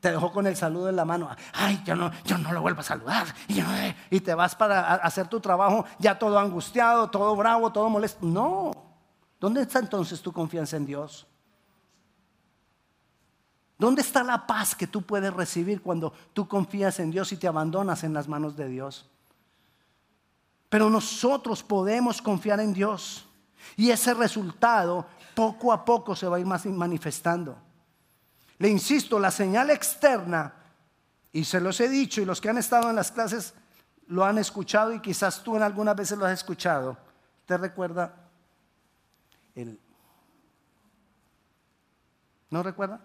Te 0.00 0.10
dejó 0.10 0.30
con 0.32 0.46
el 0.46 0.56
saludo 0.56 0.88
en 0.88 0.96
la 0.96 1.04
mano. 1.04 1.28
Ay, 1.52 1.82
yo 1.84 1.96
no, 1.96 2.10
yo 2.24 2.38
no 2.38 2.52
lo 2.52 2.60
vuelvo 2.60 2.80
a 2.80 2.84
saludar. 2.84 3.26
Y, 4.10 4.20
te 4.20 4.34
vas 4.34 4.54
para 4.54 4.94
hacer 4.96 5.28
tu 5.28 5.40
trabajo 5.40 5.84
ya 5.98 6.18
todo 6.18 6.38
angustiado, 6.38 7.08
todo 7.08 7.34
bravo, 7.36 7.72
todo 7.72 7.88
molesto. 7.88 8.24
No. 8.24 8.72
¿Dónde 9.40 9.62
está 9.62 9.78
entonces 9.78 10.20
tu 10.20 10.32
confianza 10.32 10.76
en 10.76 10.86
Dios? 10.86 11.26
¿Dónde 13.78 14.00
está 14.00 14.22
la 14.22 14.46
paz 14.46 14.74
que 14.74 14.86
tú 14.86 15.02
puedes 15.02 15.32
recibir 15.32 15.82
cuando 15.82 16.12
tú 16.32 16.48
confías 16.48 16.98
en 16.98 17.10
Dios 17.10 17.32
y 17.32 17.36
te 17.36 17.46
abandonas 17.46 18.04
en 18.04 18.14
las 18.14 18.26
manos 18.26 18.56
de 18.56 18.68
Dios? 18.68 19.08
Pero 20.68 20.90
nosotros 20.90 21.62
podemos 21.62 22.20
confiar 22.22 22.60
en 22.60 22.72
Dios. 22.72 23.26
Y 23.76 23.90
ese 23.90 24.14
resultado 24.14 25.06
poco 25.34 25.72
a 25.72 25.84
poco 25.84 26.16
se 26.16 26.26
va 26.26 26.36
a 26.36 26.40
ir 26.40 26.46
manifestando. 26.46 27.65
Le 28.58 28.68
insisto, 28.68 29.18
la 29.18 29.30
señal 29.30 29.70
externa, 29.70 30.54
y 31.32 31.44
se 31.44 31.60
los 31.60 31.80
he 31.80 31.88
dicho, 31.88 32.20
y 32.20 32.24
los 32.24 32.40
que 32.40 32.48
han 32.48 32.58
estado 32.58 32.88
en 32.88 32.96
las 32.96 33.12
clases 33.12 33.54
lo 34.06 34.24
han 34.24 34.38
escuchado, 34.38 34.92
y 34.92 35.00
quizás 35.00 35.42
tú 35.42 35.56
en 35.56 35.62
algunas 35.62 35.94
veces 35.96 36.16
lo 36.16 36.24
has 36.24 36.32
escuchado. 36.32 36.96
¿Te 37.44 37.56
recuerda? 37.56 38.14
El... 39.54 39.78
¿No 42.50 42.62
recuerda? 42.62 43.00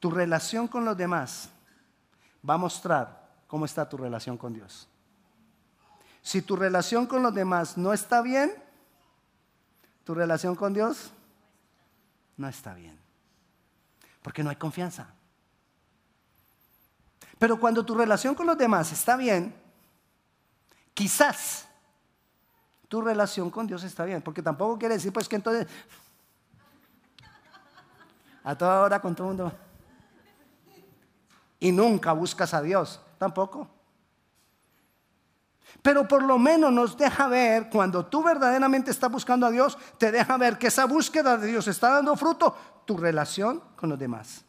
Tu 0.00 0.10
relación 0.10 0.68
con 0.68 0.84
los 0.84 0.96
demás 0.96 1.48
va 2.48 2.54
a 2.54 2.58
mostrar 2.58 3.28
cómo 3.46 3.64
está 3.64 3.88
tu 3.88 3.96
relación 3.96 4.36
con 4.36 4.52
Dios. 4.52 4.88
Si 6.22 6.42
tu 6.42 6.56
relación 6.56 7.06
con 7.06 7.22
los 7.22 7.34
demás 7.34 7.78
no 7.78 7.92
está 7.92 8.20
bien, 8.20 8.52
tu 10.04 10.14
relación 10.14 10.54
con 10.54 10.74
Dios 10.74 11.10
no 12.36 12.48
está 12.48 12.74
bien. 12.74 12.97
Porque 14.22 14.42
no 14.42 14.50
hay 14.50 14.56
confianza. 14.56 15.08
Pero 17.38 17.58
cuando 17.58 17.84
tu 17.84 17.94
relación 17.94 18.34
con 18.34 18.46
los 18.46 18.58
demás 18.58 18.92
está 18.92 19.16
bien, 19.16 19.54
quizás 20.92 21.68
tu 22.88 23.00
relación 23.00 23.50
con 23.50 23.66
Dios 23.66 23.84
está 23.84 24.04
bien. 24.04 24.22
Porque 24.22 24.42
tampoco 24.42 24.78
quiere 24.78 24.94
decir 24.94 25.12
pues 25.12 25.28
que 25.28 25.36
entonces 25.36 25.66
a 28.42 28.56
toda 28.56 28.80
hora 28.80 29.00
con 29.00 29.14
todo 29.14 29.28
mundo 29.28 29.52
y 31.60 31.72
nunca 31.72 32.12
buscas 32.12 32.54
a 32.54 32.62
Dios. 32.62 33.00
Tampoco. 33.18 33.68
Pero 35.82 36.08
por 36.08 36.22
lo 36.22 36.38
menos 36.38 36.72
nos 36.72 36.96
deja 36.96 37.28
ver, 37.28 37.68
cuando 37.70 38.06
tú 38.06 38.22
verdaderamente 38.22 38.90
estás 38.90 39.10
buscando 39.10 39.46
a 39.46 39.50
Dios, 39.50 39.78
te 39.98 40.10
deja 40.10 40.36
ver 40.36 40.58
que 40.58 40.68
esa 40.68 40.86
búsqueda 40.86 41.36
de 41.36 41.46
Dios 41.46 41.68
está 41.68 41.90
dando 41.90 42.16
fruto, 42.16 42.56
tu 42.84 42.96
relación 42.96 43.62
con 43.76 43.90
los 43.90 43.98
demás. 43.98 44.44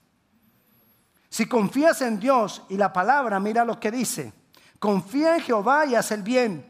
Si 1.29 1.45
confías 1.45 2.01
en 2.01 2.19
Dios 2.19 2.63
y 2.69 2.77
la 2.77 2.91
palabra, 2.91 3.39
mira 3.39 3.63
lo 3.63 3.79
que 3.79 3.91
dice. 3.91 4.33
Confía 4.79 5.35
en 5.35 5.41
Jehová 5.41 5.85
y 5.85 5.93
haz 5.95 6.11
el 6.11 6.23
bien, 6.23 6.67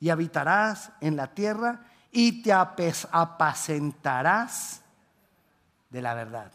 y 0.00 0.10
habitarás 0.10 0.90
en 1.00 1.14
la 1.16 1.32
tierra 1.32 1.86
y 2.10 2.42
te 2.42 2.52
apacentarás 2.52 4.82
de 5.90 6.02
la 6.02 6.14
verdad. 6.14 6.50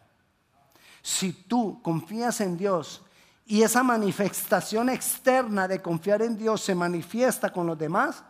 Si 1.01 1.31
tú 1.33 1.81
confías 1.81 2.41
en 2.41 2.57
Dios 2.57 3.03
y 3.49 3.63
esa 3.63 3.81
manifestación 3.81 4.89
externa 4.89 5.67
de 5.67 5.81
confiar 5.81 6.21
en 6.21 6.37
Dios 6.37 6.61
se 6.61 6.75
manifiesta 6.75 7.51
con 7.51 7.65
los 7.65 7.75
demás, 7.75 8.23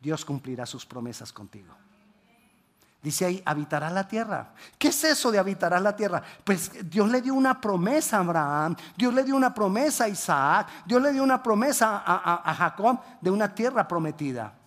Dios 0.00 0.24
cumplirá 0.24 0.66
sus 0.66 0.84
promesas 0.84 1.32
contigo. 1.32 1.72
Dice 3.00 3.24
ahí, 3.24 3.40
habitará 3.46 3.88
la 3.88 4.08
tierra. 4.08 4.52
¿Qué 4.76 4.88
es 4.88 5.04
eso 5.04 5.30
de 5.30 5.38
habitará 5.38 5.78
la 5.78 5.94
tierra? 5.94 6.20
Pues 6.42 6.72
Dios 6.90 7.08
le 7.08 7.22
dio 7.22 7.34
una 7.34 7.60
promesa 7.60 8.16
a 8.16 8.20
Abraham, 8.20 8.74
Dios 8.96 9.14
le 9.14 9.22
dio 9.22 9.36
una 9.36 9.54
promesa 9.54 10.04
a 10.04 10.08
Isaac, 10.08 10.68
Dios 10.84 11.00
le 11.00 11.12
dio 11.12 11.22
una 11.22 11.40
promesa 11.40 12.02
a, 12.04 12.50
a 12.50 12.54
Jacob 12.54 12.98
de 13.20 13.30
una 13.30 13.54
tierra 13.54 13.86
prometida. 13.86 14.57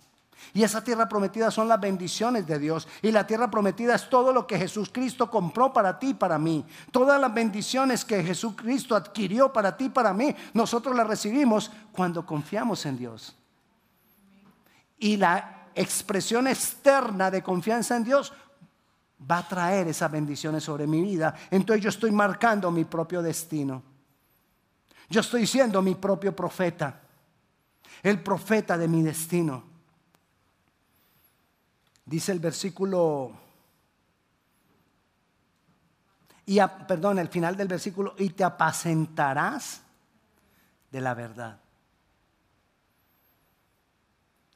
Y 0.53 0.63
esa 0.63 0.83
tierra 0.83 1.07
prometida 1.07 1.49
son 1.51 1.67
las 1.67 1.79
bendiciones 1.79 2.45
de 2.45 2.59
Dios. 2.59 2.87
Y 3.01 3.11
la 3.11 3.25
tierra 3.25 3.49
prometida 3.49 3.95
es 3.95 4.09
todo 4.09 4.33
lo 4.33 4.45
que 4.45 4.57
Jesucristo 4.57 5.29
compró 5.29 5.71
para 5.71 5.97
ti 5.97 6.09
y 6.09 6.13
para 6.13 6.37
mí. 6.37 6.65
Todas 6.91 7.19
las 7.19 7.33
bendiciones 7.33 8.03
que 8.03 8.23
Jesucristo 8.23 8.95
adquirió 8.95 9.53
para 9.53 9.77
ti 9.77 9.85
y 9.85 9.89
para 9.89 10.13
mí, 10.13 10.35
nosotros 10.53 10.95
las 10.95 11.07
recibimos 11.07 11.71
cuando 11.91 12.25
confiamos 12.25 12.85
en 12.85 12.97
Dios. 12.97 13.35
Y 14.97 15.17
la 15.17 15.67
expresión 15.73 16.47
externa 16.47 17.31
de 17.31 17.41
confianza 17.41 17.95
en 17.95 18.03
Dios 18.03 18.33
va 19.29 19.39
a 19.39 19.47
traer 19.47 19.87
esas 19.87 20.11
bendiciones 20.11 20.63
sobre 20.63 20.85
mi 20.87 21.01
vida. 21.01 21.33
Entonces 21.49 21.83
yo 21.83 21.89
estoy 21.89 22.11
marcando 22.11 22.71
mi 22.71 22.85
propio 22.85 23.21
destino. 23.21 23.83
Yo 25.09 25.21
estoy 25.21 25.45
siendo 25.45 25.81
mi 25.81 25.95
propio 25.95 26.35
profeta. 26.35 27.01
El 28.03 28.21
profeta 28.21 28.77
de 28.77 28.87
mi 28.87 29.01
destino. 29.01 29.70
Dice 32.05 32.31
el 32.31 32.39
versículo, 32.39 33.31
y 36.45 36.59
perdón, 36.87 37.19
el 37.19 37.29
final 37.29 37.55
del 37.55 37.67
versículo, 37.67 38.15
y 38.17 38.29
te 38.29 38.43
apacentarás 38.43 39.81
de 40.91 41.01
la 41.01 41.13
verdad. 41.13 41.59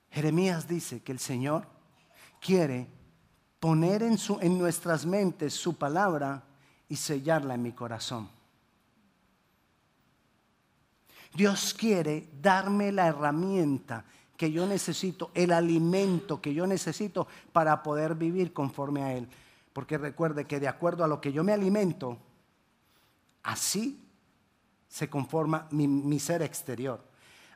Jeremías 0.10 0.68
dice 0.68 1.02
que 1.02 1.12
el 1.12 1.20
Señor 1.20 1.68
quiere 2.40 2.88
poner 3.60 4.04
en, 4.04 4.18
su, 4.18 4.40
en 4.40 4.58
nuestras 4.58 5.06
mentes 5.06 5.54
su 5.54 5.78
palabra 5.78 6.44
y 6.88 6.96
sellarla 6.96 7.56
en 7.56 7.62
mi 7.62 7.72
corazón. 7.72 8.30
Dios 11.34 11.74
quiere 11.74 12.30
darme 12.42 12.92
la 12.92 13.08
herramienta 13.08 14.06
que 14.38 14.52
yo 14.52 14.66
necesito, 14.66 15.32
el 15.34 15.52
alimento 15.52 16.42
que 16.42 16.54
yo 16.54 16.68
necesito 16.68 17.28
para 17.52 17.84
poder 17.84 18.16
vivir 18.16 18.54
conforme 18.54 19.04
a 19.04 19.14
Él. 19.14 19.28
Porque 19.74 19.98
recuerde 19.98 20.46
que 20.46 20.60
de 20.60 20.68
acuerdo 20.68 21.04
a 21.04 21.08
lo 21.08 21.22
que 21.22 21.32
yo 21.32 21.44
me 21.44 21.54
alimento, 21.54 22.18
así 23.44 24.02
se 24.88 25.10
conforma 25.10 25.68
mi, 25.72 25.88
mi 25.88 26.20
ser 26.20 26.42
exterior. 26.42 27.02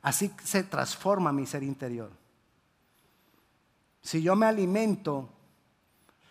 Así 0.02 0.32
se 0.44 0.64
transforma 0.64 1.32
mi 1.32 1.46
ser 1.46 1.64
interior. 1.64 2.12
Si 4.02 4.22
yo 4.22 4.36
me 4.36 4.46
alimento 4.46 5.30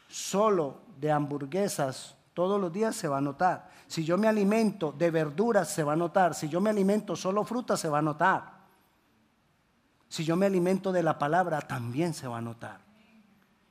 solo 0.09 0.81
de 0.99 1.13
hamburguesas 1.13 2.15
todos 2.33 2.61
los 2.61 2.73
días, 2.73 2.97
se 2.97 3.09
va 3.09 3.19
a 3.19 3.21
notar. 3.21 3.71
Si 3.87 4.05
yo 4.05 4.17
me 4.17 4.29
alimento 4.29 4.93
de 4.93 5.11
verduras, 5.11 5.69
se 5.69 5.83
va 5.83 5.95
a 5.95 5.97
notar. 5.97 6.35
Si 6.35 6.49
yo 6.49 6.61
me 6.61 6.71
alimento 6.71 7.17
solo 7.17 7.45
frutas, 7.45 7.81
se 7.81 7.89
va 7.89 7.99
a 7.99 8.03
notar. 8.03 8.58
Si 10.09 10.25
yo 10.25 10.37
me 10.37 10.47
alimento 10.47 10.91
de 10.91 11.03
la 11.03 11.19
palabra, 11.19 11.61
también 11.61 12.15
se 12.15 12.27
va 12.27 12.39
a 12.39 12.43
notar. 12.43 12.81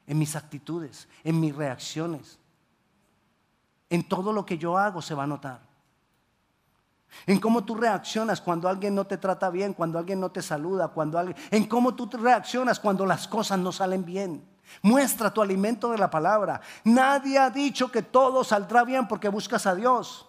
En 0.06 0.20
mis 0.20 0.36
actitudes, 0.36 1.08
en 1.24 1.40
mis 1.40 1.56
reacciones. 1.56 2.40
En 3.90 4.08
todo 4.08 4.32
lo 4.32 4.46
que 4.46 4.58
yo 4.58 4.78
hago 4.78 5.02
se 5.02 5.16
va 5.16 5.24
a 5.24 5.28
notar. 5.28 5.62
En 7.26 7.40
cómo 7.40 7.64
tú 7.64 7.76
reaccionas 7.76 8.42
cuando 8.42 8.70
alguien 8.70 8.94
no 8.94 9.06
te 9.06 9.18
trata 9.18 9.50
bien, 9.50 9.74
cuando 9.74 9.98
alguien 9.98 10.20
no 10.20 10.30
te 10.30 10.42
saluda, 10.42 10.90
cuando 10.90 11.18
alguien, 11.18 11.38
en 11.52 11.66
cómo 11.66 11.96
tú 11.96 12.10
reaccionas 12.12 12.80
cuando 12.80 13.06
las 13.06 13.28
cosas 13.28 13.58
no 13.60 13.72
salen 13.72 14.06
bien. 14.06 14.48
Muestra 14.82 15.34
tu 15.34 15.42
alimento 15.42 15.90
de 15.92 15.98
la 15.98 16.10
palabra. 16.10 16.62
Nadie 16.84 17.40
ha 17.40 17.50
dicho 17.50 17.90
que 17.92 18.04
todo 18.04 18.44
saldrá 18.44 18.84
bien 18.84 19.08
porque 19.08 19.30
buscas 19.30 19.66
a 19.66 19.74
Dios. 19.74 20.28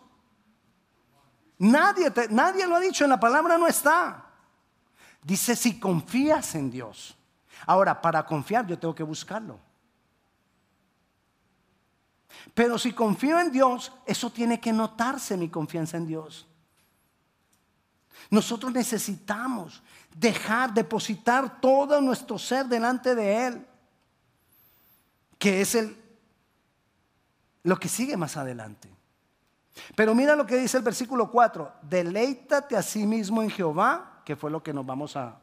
Nadie, 1.59 2.12
nadie 2.31 2.67
lo 2.67 2.77
ha 2.77 2.81
dicho, 2.81 3.05
en 3.05 3.11
la 3.11 3.21
palabra 3.21 3.59
no 3.59 3.67
está. 3.67 4.27
Dice 5.23 5.57
si 5.57 5.79
confías 5.79 6.55
en 6.55 6.71
Dios. 6.71 7.17
Ahora, 7.67 8.01
para 8.01 8.25
confiar 8.25 8.67
yo 8.67 8.79
tengo 8.79 8.95
que 8.95 9.03
buscarlo. 9.03 9.59
Pero 12.55 12.79
si 12.79 12.93
confío 12.93 13.41
en 13.41 13.51
Dios, 13.51 13.93
eso 14.07 14.31
tiene 14.31 14.61
que 14.61 14.73
notarse 14.73 15.37
mi 15.37 15.49
confianza 15.49 15.97
en 15.97 16.07
Dios. 16.07 16.47
Nosotros 18.31 18.73
necesitamos 18.73 19.83
dejar, 20.15 20.75
depositar 20.75 21.61
todo 21.61 22.01
nuestro 22.01 22.39
ser 22.39 22.67
delante 22.67 23.15
de 23.15 23.47
Él, 23.47 23.67
que 25.39 25.61
es 25.61 25.75
el, 25.75 25.97
lo 27.63 27.79
que 27.79 27.89
sigue 27.89 28.17
más 28.17 28.37
adelante. 28.37 28.91
Pero 29.95 30.15
mira 30.15 30.35
lo 30.35 30.45
que 30.45 30.57
dice 30.57 30.77
el 30.77 30.83
versículo 30.83 31.31
4, 31.31 31.73
deleítate 31.83 32.77
a 32.77 32.83
sí 32.83 33.07
mismo 33.07 33.43
en 33.43 33.51
Jehová, 33.51 34.18
que 34.28 34.37
fue 34.37 34.50
lo 34.50 34.62
que 34.62 34.75
nos 34.75 34.85
vamos 34.85 35.16
a... 35.16 35.40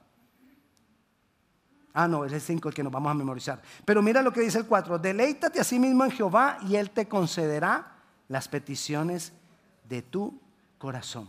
Ah, 1.96 2.08
no, 2.08 2.24
es 2.24 2.32
el 2.32 2.40
5 2.40 2.70
el 2.70 2.76
que 2.76 2.84
nos 2.84 2.94
vamos 2.94 3.10
a 3.10 3.16
memorizar. 3.16 3.60
Pero 3.84 4.04
mira 4.04 4.22
lo 4.22 4.32
que 4.32 4.42
dice 4.42 4.60
el 4.60 4.68
4, 4.68 5.00
deleítate 5.00 5.60
a 5.60 5.64
sí 5.64 5.80
mismo 5.80 6.06
en 6.06 6.12
Jehová 6.12 6.60
y 6.68 6.76
Él 6.76 6.92
te 6.92 7.08
concederá 7.08 7.94
las 8.28 8.48
peticiones 8.48 9.34
de 9.90 10.04
tu 10.04 10.40
corazón. 10.78 11.28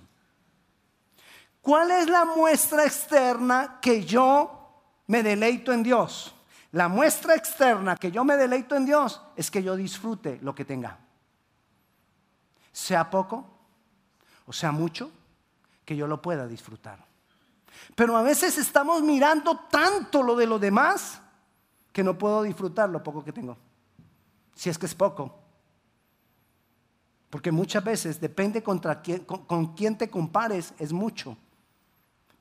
¿Cuál 1.62 1.92
es 1.92 2.10
la 2.10 2.26
muestra 2.26 2.84
externa 2.84 3.78
que 3.80 4.04
yo 4.04 4.82
me 5.06 5.22
deleito 5.22 5.72
en 5.72 5.82
Dios? 5.82 6.34
La 6.72 6.88
muestra 6.88 7.36
externa 7.36 7.96
que 7.96 8.12
yo 8.12 8.22
me 8.22 8.36
deleito 8.36 8.76
en 8.76 8.84
Dios 8.84 9.22
es 9.34 9.50
que 9.50 9.62
yo 9.62 9.76
disfrute 9.76 10.40
lo 10.42 10.54
que 10.54 10.66
tenga. 10.66 10.98
Sea 12.70 13.08
poco 13.08 13.46
o 14.44 14.52
sea 14.52 14.72
mucho, 14.72 15.10
que 15.86 15.96
yo 15.96 16.06
lo 16.06 16.20
pueda 16.20 16.46
disfrutar. 16.46 17.15
Pero 17.94 18.16
a 18.16 18.22
veces 18.22 18.58
estamos 18.58 19.02
mirando 19.02 19.56
tanto 19.70 20.22
lo 20.22 20.36
de 20.36 20.46
los 20.46 20.60
demás 20.60 21.20
que 21.92 22.02
no 22.04 22.16
puedo 22.16 22.42
disfrutar 22.42 22.90
lo 22.90 23.02
poco 23.02 23.24
que 23.24 23.32
tengo. 23.32 23.56
Si 24.54 24.68
es 24.68 24.78
que 24.78 24.86
es 24.86 24.94
poco. 24.94 25.34
Porque 27.30 27.50
muchas 27.50 27.82
veces 27.82 28.20
depende 28.20 28.62
contra 28.62 29.02
con, 29.26 29.44
con 29.44 29.74
quién 29.74 29.96
te 29.96 30.08
compares, 30.08 30.74
es 30.78 30.92
mucho. 30.92 31.36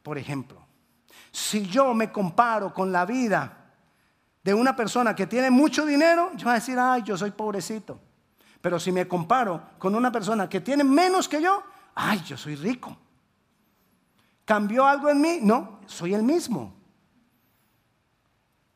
Por 0.04 0.18
ejemplo, 0.18 0.62
si 1.32 1.66
yo 1.66 1.94
me 1.94 2.12
comparo 2.12 2.74
con 2.74 2.92
la 2.92 3.06
vida 3.06 3.66
de 4.44 4.54
una 4.54 4.76
persona 4.76 5.16
que 5.16 5.26
tiene 5.26 5.50
mucho 5.50 5.86
dinero, 5.86 6.32
yo 6.36 6.46
voy 6.46 6.52
a 6.52 6.56
decir, 6.56 6.78
ay, 6.78 7.02
yo 7.04 7.18
soy 7.18 7.32
pobrecito. 7.32 8.00
Pero 8.62 8.80
si 8.80 8.92
me 8.92 9.08
comparo 9.08 9.62
con 9.78 9.96
una 9.96 10.12
persona 10.12 10.48
que 10.48 10.62
tiene 10.62 10.84
menos 10.84 11.28
que 11.28 11.42
yo, 11.42 11.64
ay, 11.96 12.22
yo 12.26 12.38
soy 12.38 12.56
rico. 12.56 12.96
¿Cambió 14.46 14.86
algo 14.86 15.10
en 15.10 15.20
mí? 15.20 15.40
No, 15.42 15.80
soy 15.88 16.14
el 16.14 16.22
mismo. 16.22 16.74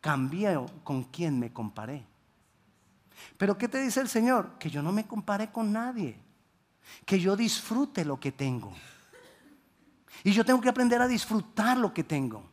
Cambié 0.01 0.60
con 0.84 1.03
quien 1.03 1.39
me 1.39 1.53
comparé. 1.53 2.05
Pero 3.38 3.58
¿qué 3.58 3.67
te 3.67 3.82
dice 3.82 4.01
el 4.01 4.10
Señor? 4.10 4.58
Que 4.58 4.69
yo 4.69 4.82
no 4.82 4.91
me 4.91 5.05
compare 5.05 5.51
con 5.51 5.71
nadie. 5.71 6.19
Que 7.05 7.19
yo 7.19 7.36
disfrute 7.36 8.03
lo 8.03 8.19
que 8.19 8.32
tengo. 8.32 8.73
Y 10.23 10.32
yo 10.32 10.43
tengo 10.43 10.60
que 10.60 10.69
aprender 10.69 11.01
a 11.01 11.08
disfrutar 11.08 11.77
lo 11.77 11.93
que 11.93 12.03
tengo. 12.03 12.43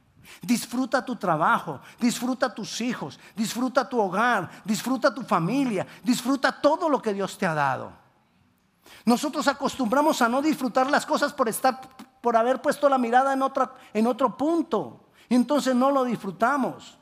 Disfruta 0.43 1.05
tu 1.05 1.17
trabajo, 1.17 1.81
disfruta 2.01 2.53
tus 2.53 2.81
hijos, 2.81 3.19
disfruta 3.35 3.89
tu 3.89 3.99
hogar, 3.99 4.51
disfruta 4.65 5.15
tu 5.15 5.23
familia, 5.23 5.87
disfruta 6.03 6.61
todo 6.61 6.89
lo 6.89 7.01
que 7.01 7.15
Dios 7.15 7.39
te 7.39 7.47
ha 7.47 7.55
dado. 7.55 7.93
Nosotros 9.05 9.47
acostumbramos 9.47 10.21
a 10.21 10.29
no 10.29 10.43
disfrutar 10.43 10.91
las 10.91 11.07
cosas 11.07 11.33
por 11.33 11.49
estar 11.49 11.81
por 12.27 12.37
haber 12.37 12.61
puesto 12.61 12.89
la 12.89 12.99
mirada 12.99 13.33
en, 13.33 13.41
en 13.95 14.07
otro 14.09 14.37
punto. 14.37 14.99
Y 15.29 15.37
entonces 15.37 15.77
no 15.77 15.93
lo 15.93 16.03
disfrutamos. 16.03 16.99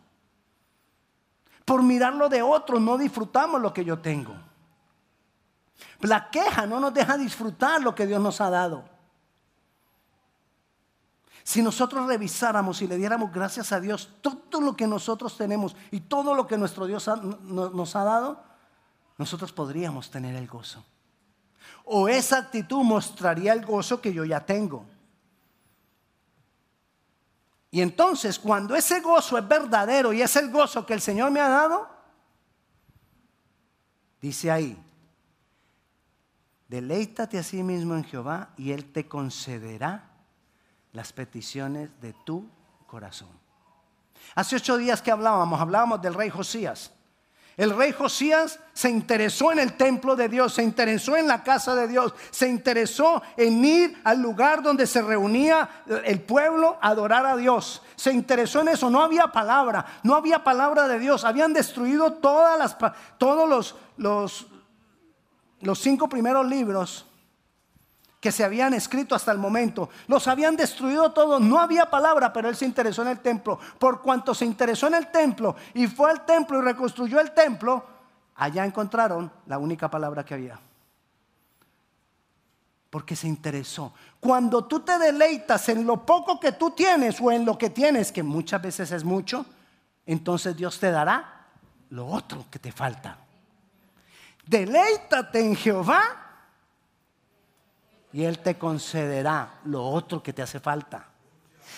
Por 1.65 1.83
mirarlo 1.83 2.29
de 2.29 2.43
otro 2.43 2.79
no 2.79 2.99
disfrutamos 2.99 3.59
lo 3.59 3.73
que 3.73 3.87
yo 3.87 4.01
tengo. 4.01 4.35
La 6.01 6.29
queja 6.29 6.67
no 6.67 6.79
nos 6.79 6.93
deja 6.93 7.17
disfrutar 7.17 7.81
lo 7.81 7.95
que 7.95 8.07
Dios 8.07 8.21
nos 8.21 8.39
ha 8.43 8.51
dado. 8.51 8.85
Si 11.43 11.63
nosotros 11.63 12.07
revisáramos 12.07 12.83
y 12.83 12.87
le 12.87 12.99
diéramos 12.99 13.33
gracias 13.33 13.73
a 13.73 13.81
Dios 13.81 14.11
todo 14.21 14.61
lo 14.61 14.77
que 14.77 14.87
nosotros 14.87 15.39
tenemos 15.39 15.75
y 15.91 16.01
todo 16.01 16.35
lo 16.35 16.47
que 16.47 16.59
nuestro 16.59 16.85
Dios 16.85 17.09
nos 17.45 17.97
ha 17.97 18.05
dado, 18.05 18.45
nosotros 19.17 19.55
podríamos 19.55 20.11
tener 20.11 20.35
el 20.35 20.47
gozo. 20.47 20.85
O 21.87 22.11
esa 22.11 22.37
actitud 22.37 22.83
mostraría 22.83 23.55
el 23.55 23.65
gozo 23.65 24.03
que 24.03 24.13
yo 24.13 24.27
ya 24.27 24.45
tengo. 24.45 24.85
Y 27.75 27.83
entonces 27.83 28.39
cuando 28.39 28.77
ese 28.77 29.01
gozo 29.01 29.37
es 29.37 29.49
verdadero 29.49 30.13
y 30.13 30.23
es 30.23 30.37
el 30.37 30.49
gozo 30.53 30.87
que 30.87 30.95
el 30.95 31.01
Señor 31.01 31.33
me 31.33 31.41
ha 31.41 31.49
dado, 31.49 31.89
dice 34.23 34.49
ahí, 34.49 34.81
deleítate 36.69 37.37
a 37.37 37.43
sí 37.43 37.65
mismo 37.65 37.97
en 37.97 38.05
Jehová 38.05 38.51
y 38.57 38.71
Él 38.71 38.93
te 38.93 39.09
concederá 39.09 40.09
las 40.93 41.13
peticiones 41.13 41.91
de 42.01 42.13
tu 42.13 42.49
corazón. 42.87 43.31
Hace 44.37 44.55
ocho 44.55 44.77
días 44.77 45.03
que 45.03 45.11
hablábamos, 45.11 45.61
hablábamos 45.61 46.01
del 46.01 46.15
rey 46.15 46.31
Josías. 46.31 46.93
El 47.57 47.77
rey 47.77 47.93
Josías 47.93 48.59
se 48.73 48.91
interesó 48.91 49.53
en 49.53 49.61
el 49.61 49.77
templo 49.77 50.17
de 50.17 50.29
Dios, 50.29 50.55
se 50.55 50.63
interesó 50.65 51.17
en 51.17 51.29
la 51.29 51.45
casa 51.45 51.77
de 51.77 51.87
Dios, 51.87 52.13
se 52.31 52.49
interesó 52.49 53.23
en 53.37 53.65
ir 53.65 54.01
al 54.03 54.21
lugar 54.21 54.63
donde 54.63 54.87
se 54.89 55.01
reunía 55.01 55.85
el 56.05 56.21
pueblo 56.21 56.79
a 56.81 56.89
adorar 56.89 57.27
a 57.27 57.37
Dios. 57.37 57.83
Se 57.95 58.13
interesó 58.13 58.63
en 58.63 58.69
eso, 58.69 58.91
no 58.91 59.03
había 59.03 59.29
palabra, 59.29 59.87
no 60.03 60.17
había 60.17 60.43
palabra 60.43 60.89
de 60.89 60.99
Dios. 60.99 61.25
Habían 61.25 61.53
destruido 61.53 62.15
todas 62.15 62.59
las, 62.59 62.77
todos 63.19 63.49
los, 63.49 63.77
los, 63.97 64.47
los 65.61 65.79
cinco 65.79 66.09
primeros 66.09 66.47
libros 66.47 67.07
que 68.25 68.33
se 68.33 68.43
habían 68.43 68.73
escrito 68.73 69.15
hasta 69.15 69.33
el 69.33 69.37
momento. 69.37 69.91
Los 70.07 70.27
habían 70.29 70.57
destruido 70.57 71.13
todos. 71.13 71.43
No 71.43 71.61
había 71.61 71.91
palabra, 71.91 72.33
pero 72.33 72.49
él 72.49 72.57
se 72.57 72.65
interesó 72.65 73.03
en 73.03 73.09
el 73.09 73.19
templo. 73.19 73.59
Por 73.79 74.01
cuanto 74.01 74.35
se 74.35 74.47
interesó 74.47 74.87
en 74.87 74.95
el 74.95 75.09
templo 75.09 75.55
y 75.75 75.87
fue 75.89 76.11
al 76.11 76.25
templo 76.25 76.59
y 76.59 76.63
reconstruyó 76.63 77.21
el 77.21 77.33
templo, 77.33 77.85
allá 78.37 78.65
encontraron 78.65 79.31
la 79.45 79.59
única 79.59 79.91
palabra 79.91 80.25
que 80.25 80.33
había. 80.33 80.59
Porque 82.89 83.15
se 83.15 83.29
interesó. 83.29 83.93
Cuando 84.21 84.65
tú 84.65 84.81
te 84.81 84.99
deleitas 84.99 85.69
en 85.69 85.87
lo 85.87 86.07
poco 86.07 86.41
que 86.41 86.53
tú 86.53 86.71
tienes 86.71 87.21
o 87.21 87.31
en 87.31 87.45
lo 87.45 87.59
que 87.59 87.69
tienes, 87.69 88.11
que 88.11 88.23
muchas 88.23 88.63
veces 88.63 88.91
es 88.91 89.05
mucho, 89.05 89.45
entonces 90.07 90.57
Dios 90.57 90.81
te 90.81 90.91
dará 90.91 91.45
lo 91.91 92.07
otro 92.07 92.47
que 92.51 92.59
te 92.59 92.73
falta. 92.73 93.19
Deleítate 94.47 95.41
en 95.41 95.55
Jehová 95.57 96.24
y 98.15 98.23
Él 98.23 98.39
te 98.39 98.57
concederá 98.57 99.59
lo 99.65 99.85
otro 99.85 100.23
que 100.23 100.33
te 100.33 100.41
hace 100.41 100.61
falta. 100.61 101.05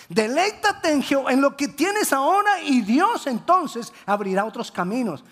Deleítate 0.07 0.91
en, 0.91 1.03
en 1.29 1.41
lo 1.41 1.57
que 1.57 1.69
tienes 1.69 2.13
ahora 2.13 2.61
y 2.61 2.81
Dios 2.81 3.25
entonces 3.25 3.91
abrirá 4.05 4.45
otros 4.45 4.71
caminos. 4.71 5.23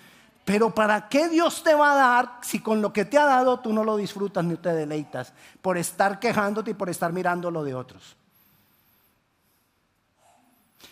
Pero 0.44 0.74
¿para 0.74 1.08
qué 1.08 1.28
Dios 1.28 1.62
te 1.62 1.76
va 1.76 1.92
a 1.92 1.94
dar 1.94 2.38
si 2.42 2.58
con 2.58 2.82
lo 2.82 2.92
que 2.92 3.04
te 3.04 3.18
ha 3.18 3.24
dado 3.24 3.60
tú 3.60 3.72
no 3.72 3.84
lo 3.84 3.96
disfrutas 3.96 4.44
ni 4.44 4.56
te 4.56 4.72
deleitas? 4.72 5.32
Por 5.62 5.78
estar 5.78 6.18
quejándote 6.18 6.72
y 6.72 6.74
por 6.74 6.90
estar 6.90 7.12
mirando 7.12 7.52
lo 7.52 7.62
de 7.62 7.76
otros. 7.76 8.16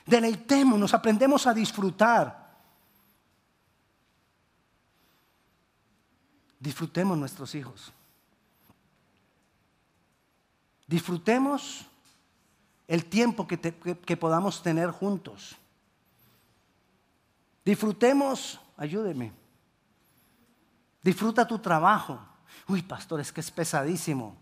Deleitémonos, 0.07 0.95
aprendemos 0.95 1.45
a 1.49 1.53
disfrutar. 1.53 2.55
Disfrutemos 6.61 7.19
nuestros 7.19 7.53
hijos. 7.57 7.93
Disfrutemos 10.87 11.87
el 12.87 13.07
tiempo 13.07 13.47
que, 13.47 14.17
podamos 14.17 14.63
tener 14.63 14.91
juntos. 14.91 15.57
Disfrutemos, 17.65 18.61
ayúdeme 18.77 19.33
Disfruta 21.05 21.47
tu 21.47 21.59
trabajo. 21.59 22.19
Uy, 22.67 22.81
pastor, 22.81 23.21
es 23.21 23.31
que 23.31 23.43
es 23.43 23.51
pesadísimo. 23.51 24.35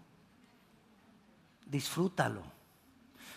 Disfrútalo. 1.66 2.42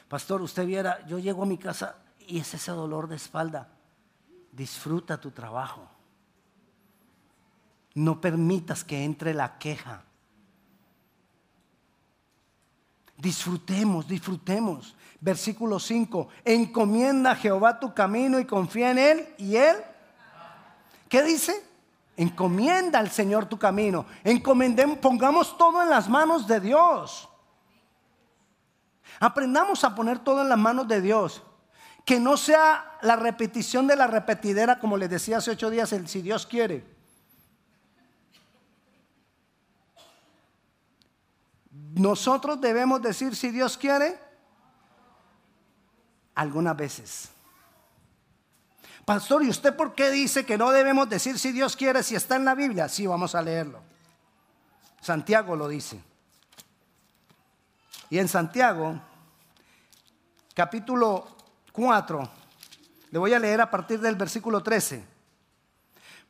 Pastor, 0.08 0.44
usted 0.44 0.64
viera, 0.68 1.04
yo 1.08 1.18
llego 1.18 1.42
a 1.42 1.48
mi 1.48 1.58
casa 1.58 1.96
y 2.28 2.38
es 2.38 2.54
ese 2.54 2.72
dolor 2.72 3.08
de 3.08 3.16
espalda. 3.16 3.68
Disfruta 4.52 5.20
tu 5.20 5.32
trabajo. 5.32 5.90
No 7.96 8.22
permitas 8.22 8.84
que 8.84 9.04
entre 9.04 9.34
la 9.34 9.58
queja. 9.58 10.04
Disfrutemos, 13.18 14.08
disfrutemos. 14.08 14.96
Versículo 15.22 15.80
5. 15.80 16.28
Encomienda 16.44 17.32
a 17.32 17.36
Jehová 17.36 17.80
tu 17.80 17.94
camino 17.94 18.40
y 18.40 18.46
confía 18.46 18.92
en 18.92 18.98
Él. 18.98 19.28
¿Y 19.38 19.56
Él? 19.56 19.78
¿Qué 21.08 21.24
dice? 21.24 21.64
Encomienda 22.18 23.00
al 23.00 23.10
Señor 23.10 23.46
tu 23.46 23.58
camino. 23.58 24.06
Encomendemos, 24.24 24.98
pongamos 25.00 25.58
todo 25.58 25.82
en 25.82 25.90
las 25.90 26.10
manos 26.10 26.48
de 26.48 26.60
Dios. 26.60 27.30
Aprendamos 29.20 29.84
a 29.84 29.96
poner 29.96 30.20
todo 30.20 30.42
en 30.42 30.50
las 30.50 30.58
manos 30.58 30.88
de 30.88 31.02
Dios. 31.02 31.44
Que 32.04 32.20
no 32.20 32.38
sea 32.38 32.98
la 33.02 33.16
repetición 33.16 33.88
de 33.88 33.96
la 33.96 34.08
repetidera, 34.08 34.80
como 34.80 34.98
les 34.98 35.10
decía 35.10 35.38
hace 35.38 35.52
ocho 35.52 35.70
días, 35.70 35.92
el 35.94 36.08
si 36.08 36.22
Dios 36.22 36.46
quiere. 36.46 36.95
Nosotros 41.96 42.60
debemos 42.60 43.02
decir 43.02 43.36
si 43.38 43.52
Dios 43.52 43.78
quiere 43.78 44.20
algunas 46.36 46.76
veces. 46.76 47.30
Pastor, 49.06 49.44
¿y 49.44 49.50
usted 49.50 49.74
por 49.76 49.96
qué 49.96 50.10
dice 50.12 50.46
que 50.46 50.58
no 50.58 50.72
debemos 50.72 51.08
decir 51.08 51.40
si 51.40 51.54
Dios 51.54 51.76
quiere, 51.78 52.04
si 52.04 52.16
está 52.16 52.36
en 52.36 52.44
la 52.44 52.54
Biblia? 52.54 52.90
Sí, 52.90 53.08
vamos 53.08 53.34
a 53.34 53.42
leerlo. 53.42 53.80
Santiago 55.00 55.56
lo 55.56 55.70
dice. 55.70 56.02
Y 58.10 58.20
en 58.20 58.28
Santiago, 58.28 59.00
capítulo 60.54 61.28
4, 61.72 62.30
le 63.12 63.20
voy 63.20 63.34
a 63.34 63.40
leer 63.40 63.62
a 63.62 63.72
partir 63.72 64.02
del 64.02 64.16
versículo 64.16 64.62
13. 64.62 65.06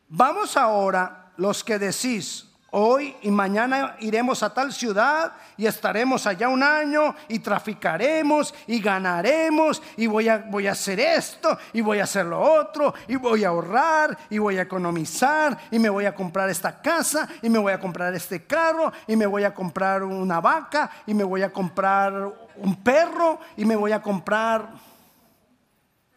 Vamos 0.09 0.55
ahora, 0.57 1.31
los 1.37 1.63
que 1.63 1.79
decís, 1.79 2.51
Hoy 2.77 3.15
y 3.21 3.31
mañana 3.31 3.95
iremos 4.01 4.43
a 4.43 4.53
tal 4.53 4.73
ciudad 4.73 5.31
y 5.55 5.65
estaremos 5.65 6.27
allá 6.27 6.49
un 6.49 6.61
año 6.61 7.15
y 7.29 7.39
traficaremos 7.39 8.53
y 8.67 8.81
ganaremos 8.81 9.81
y 9.95 10.07
voy 10.07 10.27
a, 10.27 10.39
voy 10.39 10.67
a 10.67 10.73
hacer 10.73 10.99
esto 10.99 11.57
y 11.71 11.79
voy 11.79 11.99
a 11.99 12.03
hacer 12.03 12.25
lo 12.25 12.37
otro 12.37 12.93
y 13.07 13.15
voy 13.15 13.45
a 13.45 13.47
ahorrar 13.47 14.17
y 14.29 14.39
voy 14.39 14.57
a 14.57 14.63
economizar 14.63 15.57
y 15.71 15.79
me 15.79 15.87
voy 15.87 16.03
a 16.03 16.13
comprar 16.13 16.49
esta 16.49 16.81
casa 16.81 17.29
y 17.41 17.49
me 17.49 17.59
voy 17.59 17.71
a 17.71 17.79
comprar 17.79 18.13
este 18.13 18.43
carro 18.43 18.91
y 19.07 19.15
me 19.15 19.25
voy 19.25 19.45
a 19.45 19.53
comprar 19.53 20.03
una 20.03 20.41
vaca 20.41 20.91
y 21.07 21.13
me 21.13 21.23
voy 21.23 21.43
a 21.43 21.53
comprar 21.53 22.29
un 22.57 22.75
perro 22.83 23.39
y 23.55 23.63
me 23.63 23.77
voy 23.77 23.93
a 23.93 24.01
comprar 24.01 24.67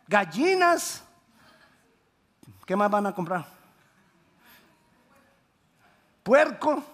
gallinas. 0.09 1.05
¿Qué 2.67 2.75
más 2.75 2.91
van 2.91 3.07
a 3.07 3.15
comprar? 3.15 3.58
Puerco. 6.29 6.85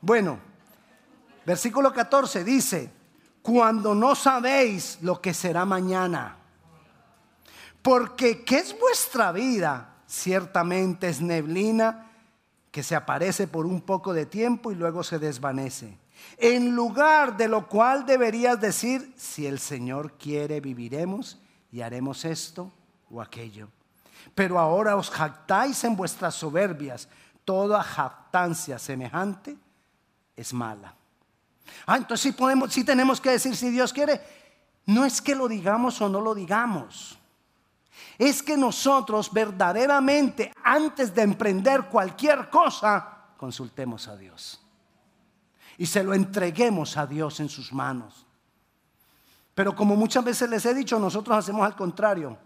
Bueno, 0.00 0.38
versículo 1.44 1.92
14 1.92 2.42
dice, 2.44 2.90
cuando 3.42 3.94
no 3.94 4.14
sabéis 4.14 4.96
lo 5.02 5.20
que 5.20 5.34
será 5.34 5.66
mañana, 5.66 6.34
porque 7.82 8.42
¿qué 8.42 8.56
es 8.56 8.74
vuestra 8.80 9.32
vida? 9.32 9.96
Ciertamente 10.06 11.10
es 11.10 11.20
neblina 11.20 12.10
que 12.70 12.82
se 12.82 12.96
aparece 12.96 13.46
por 13.46 13.66
un 13.66 13.82
poco 13.82 14.14
de 14.14 14.24
tiempo 14.24 14.72
y 14.72 14.76
luego 14.76 15.02
se 15.02 15.18
desvanece. 15.18 15.98
En 16.38 16.74
lugar 16.74 17.36
de 17.36 17.48
lo 17.48 17.68
cual 17.68 18.06
deberías 18.06 18.58
decir, 18.58 19.12
si 19.14 19.46
el 19.46 19.58
Señor 19.58 20.12
quiere, 20.12 20.62
viviremos 20.62 21.38
y 21.70 21.82
haremos 21.82 22.24
esto 22.24 22.72
o 23.10 23.20
aquello. 23.20 23.68
Pero 24.34 24.58
ahora 24.58 24.96
os 24.96 25.10
jactáis 25.10 25.84
en 25.84 25.96
vuestras 25.96 26.34
soberbias 26.34 27.06
toda 27.50 27.82
jactancia 27.82 28.78
semejante 28.78 29.56
es 30.36 30.54
mala. 30.54 30.94
Ah, 31.84 31.96
entonces 31.96 32.22
sí, 32.22 32.30
podemos, 32.30 32.72
sí 32.72 32.84
tenemos 32.84 33.20
que 33.20 33.30
decir 33.30 33.56
si 33.56 33.70
Dios 33.70 33.92
quiere. 33.92 34.20
No 34.86 35.04
es 35.04 35.20
que 35.20 35.34
lo 35.34 35.48
digamos 35.48 36.00
o 36.00 36.08
no 36.08 36.20
lo 36.20 36.32
digamos. 36.32 37.18
Es 38.16 38.40
que 38.40 38.56
nosotros 38.56 39.32
verdaderamente, 39.32 40.52
antes 40.62 41.12
de 41.12 41.22
emprender 41.22 41.86
cualquier 41.86 42.48
cosa, 42.50 43.24
consultemos 43.36 44.06
a 44.06 44.16
Dios. 44.16 44.64
Y 45.76 45.86
se 45.86 46.04
lo 46.04 46.14
entreguemos 46.14 46.96
a 46.96 47.04
Dios 47.04 47.40
en 47.40 47.48
sus 47.48 47.72
manos. 47.72 48.26
Pero 49.56 49.74
como 49.74 49.96
muchas 49.96 50.22
veces 50.22 50.48
les 50.48 50.64
he 50.66 50.72
dicho, 50.72 51.00
nosotros 51.00 51.36
hacemos 51.36 51.66
al 51.66 51.74
contrario. 51.74 52.38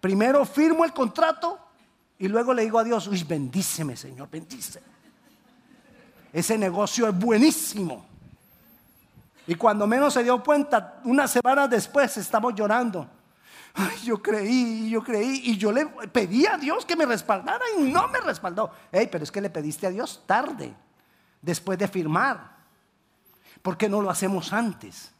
Primero 0.00 0.44
firmo 0.44 0.84
el 0.84 0.92
contrato 0.92 1.59
y 2.20 2.28
luego 2.28 2.52
le 2.52 2.62
digo 2.62 2.78
a 2.78 2.84
Dios, 2.84 3.06
uy, 3.08 3.24
bendíceme, 3.24 3.96
Señor, 3.96 4.28
bendíceme. 4.30 4.86
Ese 6.30 6.58
negocio 6.58 7.08
es 7.08 7.18
buenísimo. 7.18 8.06
Y 9.46 9.54
cuando 9.54 9.86
menos 9.86 10.12
se 10.12 10.22
dio 10.22 10.42
cuenta, 10.44 11.00
unas 11.04 11.30
semanas 11.30 11.70
después 11.70 12.14
estamos 12.18 12.54
llorando. 12.54 13.08
Ay, 13.72 14.00
yo 14.04 14.20
creí, 14.20 14.90
yo 14.90 15.02
creí, 15.02 15.40
y 15.46 15.56
yo 15.56 15.72
le 15.72 15.86
pedí 15.86 16.44
a 16.44 16.58
Dios 16.58 16.84
que 16.84 16.94
me 16.94 17.06
respaldara 17.06 17.64
y 17.78 17.84
no 17.84 18.06
me 18.08 18.20
respaldó. 18.20 18.70
Ey, 18.92 19.08
pero 19.10 19.24
es 19.24 19.32
que 19.32 19.40
le 19.40 19.48
pediste 19.48 19.86
a 19.86 19.90
Dios 19.90 20.22
tarde, 20.26 20.74
después 21.40 21.78
de 21.78 21.88
firmar. 21.88 22.50
¿Por 23.62 23.78
qué 23.78 23.88
no 23.88 24.02
lo 24.02 24.10
hacemos 24.10 24.52
antes? 24.52 25.10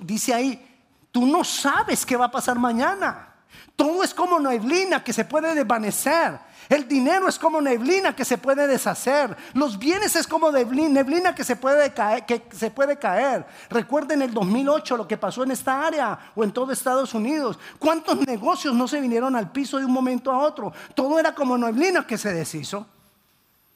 dice 0.00 0.34
ahí, 0.34 0.80
tú 1.12 1.24
no 1.26 1.44
sabes 1.44 2.04
qué 2.04 2.16
va 2.16 2.24
a 2.24 2.30
pasar 2.30 2.58
mañana. 2.58 3.31
Todo 3.76 4.02
es 4.02 4.14
como 4.14 4.38
neblina 4.38 5.02
que 5.02 5.12
se 5.12 5.24
puede 5.24 5.54
desvanecer. 5.54 6.38
El 6.68 6.88
dinero 6.88 7.28
es 7.28 7.38
como 7.38 7.60
neblina 7.60 8.14
que 8.14 8.24
se 8.24 8.38
puede 8.38 8.66
deshacer. 8.66 9.36
Los 9.54 9.78
bienes 9.78 10.16
es 10.16 10.26
como 10.26 10.50
neblina 10.50 11.34
que 11.34 11.44
se 11.44 11.56
puede 11.56 11.92
caer. 11.92 13.46
Recuerden 13.68 14.22
el 14.22 14.32
2008 14.32 14.96
lo 14.96 15.08
que 15.08 15.18
pasó 15.18 15.42
en 15.42 15.50
esta 15.50 15.86
área 15.86 16.32
o 16.34 16.44
en 16.44 16.52
todo 16.52 16.72
Estados 16.72 17.14
Unidos. 17.14 17.58
¿Cuántos 17.78 18.26
negocios 18.26 18.74
no 18.74 18.88
se 18.88 19.00
vinieron 19.00 19.36
al 19.36 19.50
piso 19.50 19.78
de 19.78 19.84
un 19.84 19.92
momento 19.92 20.30
a 20.30 20.38
otro? 20.38 20.72
Todo 20.94 21.18
era 21.18 21.34
como 21.34 21.58
neblina 21.58 22.06
que 22.06 22.16
se 22.16 22.32
deshizo. 22.32 22.86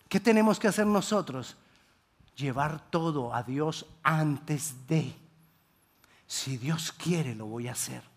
¿Qué 0.09 0.21
tenemos 0.21 0.59
que 0.59 0.69
hacer 0.69 0.87
nosotros? 0.87 1.57
Llevar 2.37 2.81
todo 2.91 3.35
a 3.35 3.43
Dios 3.43 3.87
antes 4.03 4.87
de. 4.87 5.13
Si 6.27 6.57
Dios 6.57 6.93
quiere, 6.93 7.35
lo 7.35 7.47
voy 7.47 7.69
a 7.69 7.73
hacer. 7.73 8.16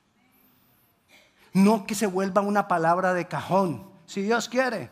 No 1.54 1.86
que 1.86 1.96
se 1.96 2.08
vuelva 2.08 2.42
una 2.42 2.68
palabra 2.68 3.14
de 3.14 3.28
cajón, 3.28 3.90
si 4.06 4.22
Dios 4.22 4.50
quiere. 4.50 4.92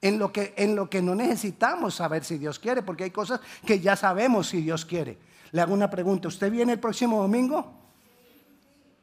En 0.00 0.18
lo, 0.18 0.32
que, 0.32 0.54
en 0.56 0.76
lo 0.76 0.88
que 0.88 1.02
no 1.02 1.14
necesitamos 1.14 1.96
saber 1.96 2.24
si 2.24 2.38
Dios 2.38 2.58
quiere, 2.58 2.82
porque 2.82 3.04
hay 3.04 3.10
cosas 3.10 3.40
que 3.66 3.80
ya 3.80 3.96
sabemos 3.96 4.48
si 4.48 4.60
Dios 4.60 4.84
quiere. 4.84 5.18
Le 5.50 5.60
hago 5.60 5.74
una 5.74 5.90
pregunta, 5.90 6.28
¿usted 6.28 6.50
viene 6.50 6.74
el 6.74 6.78
próximo 6.78 7.20
domingo? 7.20 7.74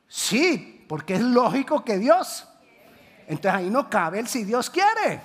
Sí, 0.07 0.85
porque 0.87 1.15
es 1.15 1.21
lógico 1.21 1.83
que 1.83 1.97
Dios. 1.97 2.47
Entonces 3.27 3.53
ahí 3.53 3.69
no 3.69 3.89
cabe 3.89 4.19
el 4.19 4.27
si 4.27 4.43
Dios 4.43 4.69
quiere. 4.69 5.21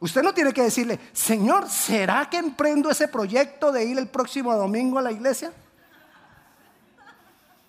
Usted 0.00 0.22
no 0.22 0.34
tiene 0.34 0.52
que 0.52 0.62
decirle, 0.62 0.98
Señor, 1.12 1.68
¿será 1.68 2.28
que 2.28 2.36
emprendo 2.36 2.90
ese 2.90 3.06
proyecto 3.06 3.70
de 3.70 3.84
ir 3.84 3.98
el 3.98 4.08
próximo 4.08 4.54
domingo 4.54 4.98
a 4.98 5.02
la 5.02 5.12
iglesia? 5.12 5.52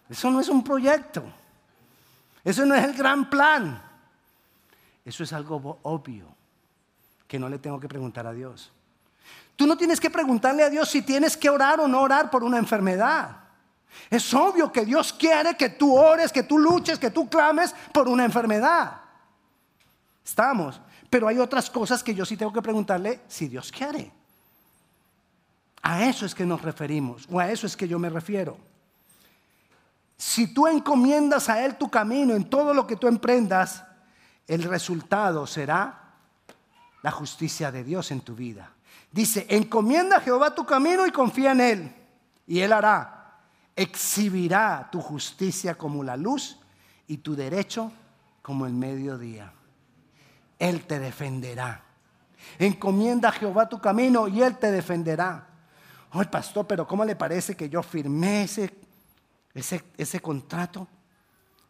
Eso 0.09 0.29
no 0.29 0.39
es 0.39 0.49
un 0.49 0.63
proyecto. 0.63 1.23
Eso 2.43 2.65
no 2.65 2.75
es 2.75 2.83
el 2.83 2.93
gran 2.93 3.29
plan. 3.29 3.81
Eso 5.05 5.23
es 5.23 5.33
algo 5.33 5.79
obvio 5.83 6.25
que 7.27 7.39
no 7.39 7.49
le 7.49 7.59
tengo 7.59 7.79
que 7.79 7.87
preguntar 7.87 8.27
a 8.27 8.33
Dios. 8.33 8.71
Tú 9.55 9.67
no 9.67 9.77
tienes 9.77 9.99
que 9.99 10.09
preguntarle 10.09 10.63
a 10.63 10.69
Dios 10.69 10.89
si 10.89 11.01
tienes 11.01 11.37
que 11.37 11.49
orar 11.49 11.79
o 11.79 11.87
no 11.87 12.01
orar 12.01 12.29
por 12.29 12.43
una 12.43 12.57
enfermedad. 12.57 13.37
Es 14.09 14.33
obvio 14.33 14.71
que 14.71 14.85
Dios 14.85 15.13
quiere 15.13 15.55
que 15.55 15.69
tú 15.69 15.95
ores, 15.95 16.31
que 16.31 16.43
tú 16.43 16.57
luches, 16.57 16.97
que 16.97 17.11
tú 17.11 17.29
clames 17.29 17.73
por 17.93 18.07
una 18.07 18.25
enfermedad. 18.25 19.01
Estamos. 20.25 20.81
Pero 21.09 21.27
hay 21.27 21.37
otras 21.37 21.69
cosas 21.69 22.03
que 22.03 22.15
yo 22.15 22.25
sí 22.25 22.35
tengo 22.35 22.51
que 22.51 22.61
preguntarle 22.61 23.21
si 23.27 23.47
Dios 23.47 23.71
quiere. 23.71 24.11
A 25.83 26.05
eso 26.05 26.25
es 26.25 26.33
que 26.33 26.45
nos 26.45 26.61
referimos, 26.61 27.27
o 27.29 27.39
a 27.39 27.51
eso 27.51 27.67
es 27.67 27.75
que 27.75 27.87
yo 27.87 27.99
me 27.99 28.09
refiero. 28.09 28.57
Si 30.25 30.47
tú 30.47 30.67
encomiendas 30.67 31.49
a 31.49 31.65
Él 31.65 31.75
tu 31.75 31.89
camino 31.89 32.33
en 32.33 32.49
todo 32.49 32.73
lo 32.73 32.87
que 32.87 32.95
tú 32.95 33.09
emprendas, 33.09 33.83
el 34.47 34.63
resultado 34.63 35.45
será 35.45 36.13
la 37.01 37.11
justicia 37.11 37.73
de 37.73 37.83
Dios 37.83 38.09
en 38.09 38.21
tu 38.21 38.33
vida. 38.33 38.71
Dice, 39.11 39.45
encomienda 39.49 40.15
a 40.15 40.19
Jehová 40.21 40.55
tu 40.55 40.65
camino 40.65 41.05
y 41.05 41.11
confía 41.11 41.51
en 41.51 41.59
Él, 41.59 41.95
y 42.47 42.61
Él 42.61 42.71
hará. 42.71 43.41
Exhibirá 43.75 44.87
tu 44.89 45.01
justicia 45.01 45.75
como 45.75 46.05
la 46.05 46.15
luz 46.15 46.57
y 47.05 47.17
tu 47.17 47.35
derecho 47.35 47.91
como 48.41 48.65
el 48.65 48.71
mediodía. 48.71 49.51
Él 50.57 50.85
te 50.85 50.99
defenderá. 50.99 51.83
Encomienda 52.59 53.27
a 53.27 53.33
Jehová 53.33 53.67
tu 53.67 53.81
camino 53.81 54.29
y 54.29 54.41
Él 54.41 54.57
te 54.57 54.71
defenderá. 54.71 55.47
Ay, 56.11 56.27
pastor, 56.31 56.65
pero 56.65 56.87
¿cómo 56.87 57.03
le 57.03 57.17
parece 57.17 57.57
que 57.57 57.67
yo 57.67 57.83
firmé 57.83 58.43
ese, 58.43 58.83
ese, 59.53 59.83
ese 59.97 60.19
contrato 60.19 60.87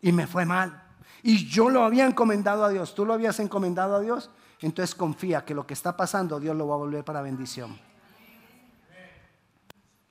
y 0.01 0.11
me 0.11 0.27
fue 0.27 0.45
mal? 0.45 0.83
Y 1.21 1.47
yo 1.47 1.69
lo 1.69 1.83
había 1.83 2.05
encomendado 2.05 2.65
a 2.65 2.69
Dios. 2.69 2.93
¿Tú 2.93 3.05
lo 3.05 3.13
habías 3.13 3.39
encomendado 3.39 3.95
a 3.95 4.01
Dios? 4.01 4.29
Entonces 4.59 4.95
confía 4.95 5.45
que 5.45 5.53
lo 5.53 5.65
que 5.67 5.73
está 5.73 5.95
pasando 5.97 6.39
Dios 6.39 6.55
lo 6.55 6.67
va 6.67 6.75
a 6.75 6.77
volver 6.77 7.03
para 7.03 7.21
bendición. 7.21 7.79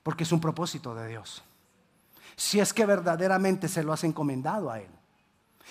Porque 0.02 0.24
es 0.24 0.32
un 0.32 0.40
propósito 0.40 0.94
de 0.94 1.08
Dios. 1.08 1.42
Si 2.36 2.60
es 2.60 2.72
que 2.72 2.86
verdaderamente 2.86 3.68
se 3.68 3.82
lo 3.82 3.92
has 3.92 4.04
encomendado 4.04 4.70
a 4.70 4.80
Él. 4.80 4.90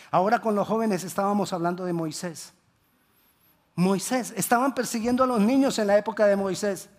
Ahora 0.10 0.40
con 0.40 0.56
los 0.56 0.68
jóvenes 0.68 1.04
estábamos 1.04 1.54
hablando 1.54 1.86
de 1.86 1.94
Moisés. 1.94 2.54
Moisés, 3.76 4.34
estaban 4.36 4.76
persiguiendo 4.76 5.24
a 5.24 5.28
los 5.28 5.40
niños 5.40 5.80
en 5.80 5.88
la 5.88 5.98
época 5.98 6.26
de 6.28 6.36
Moisés 6.36 6.90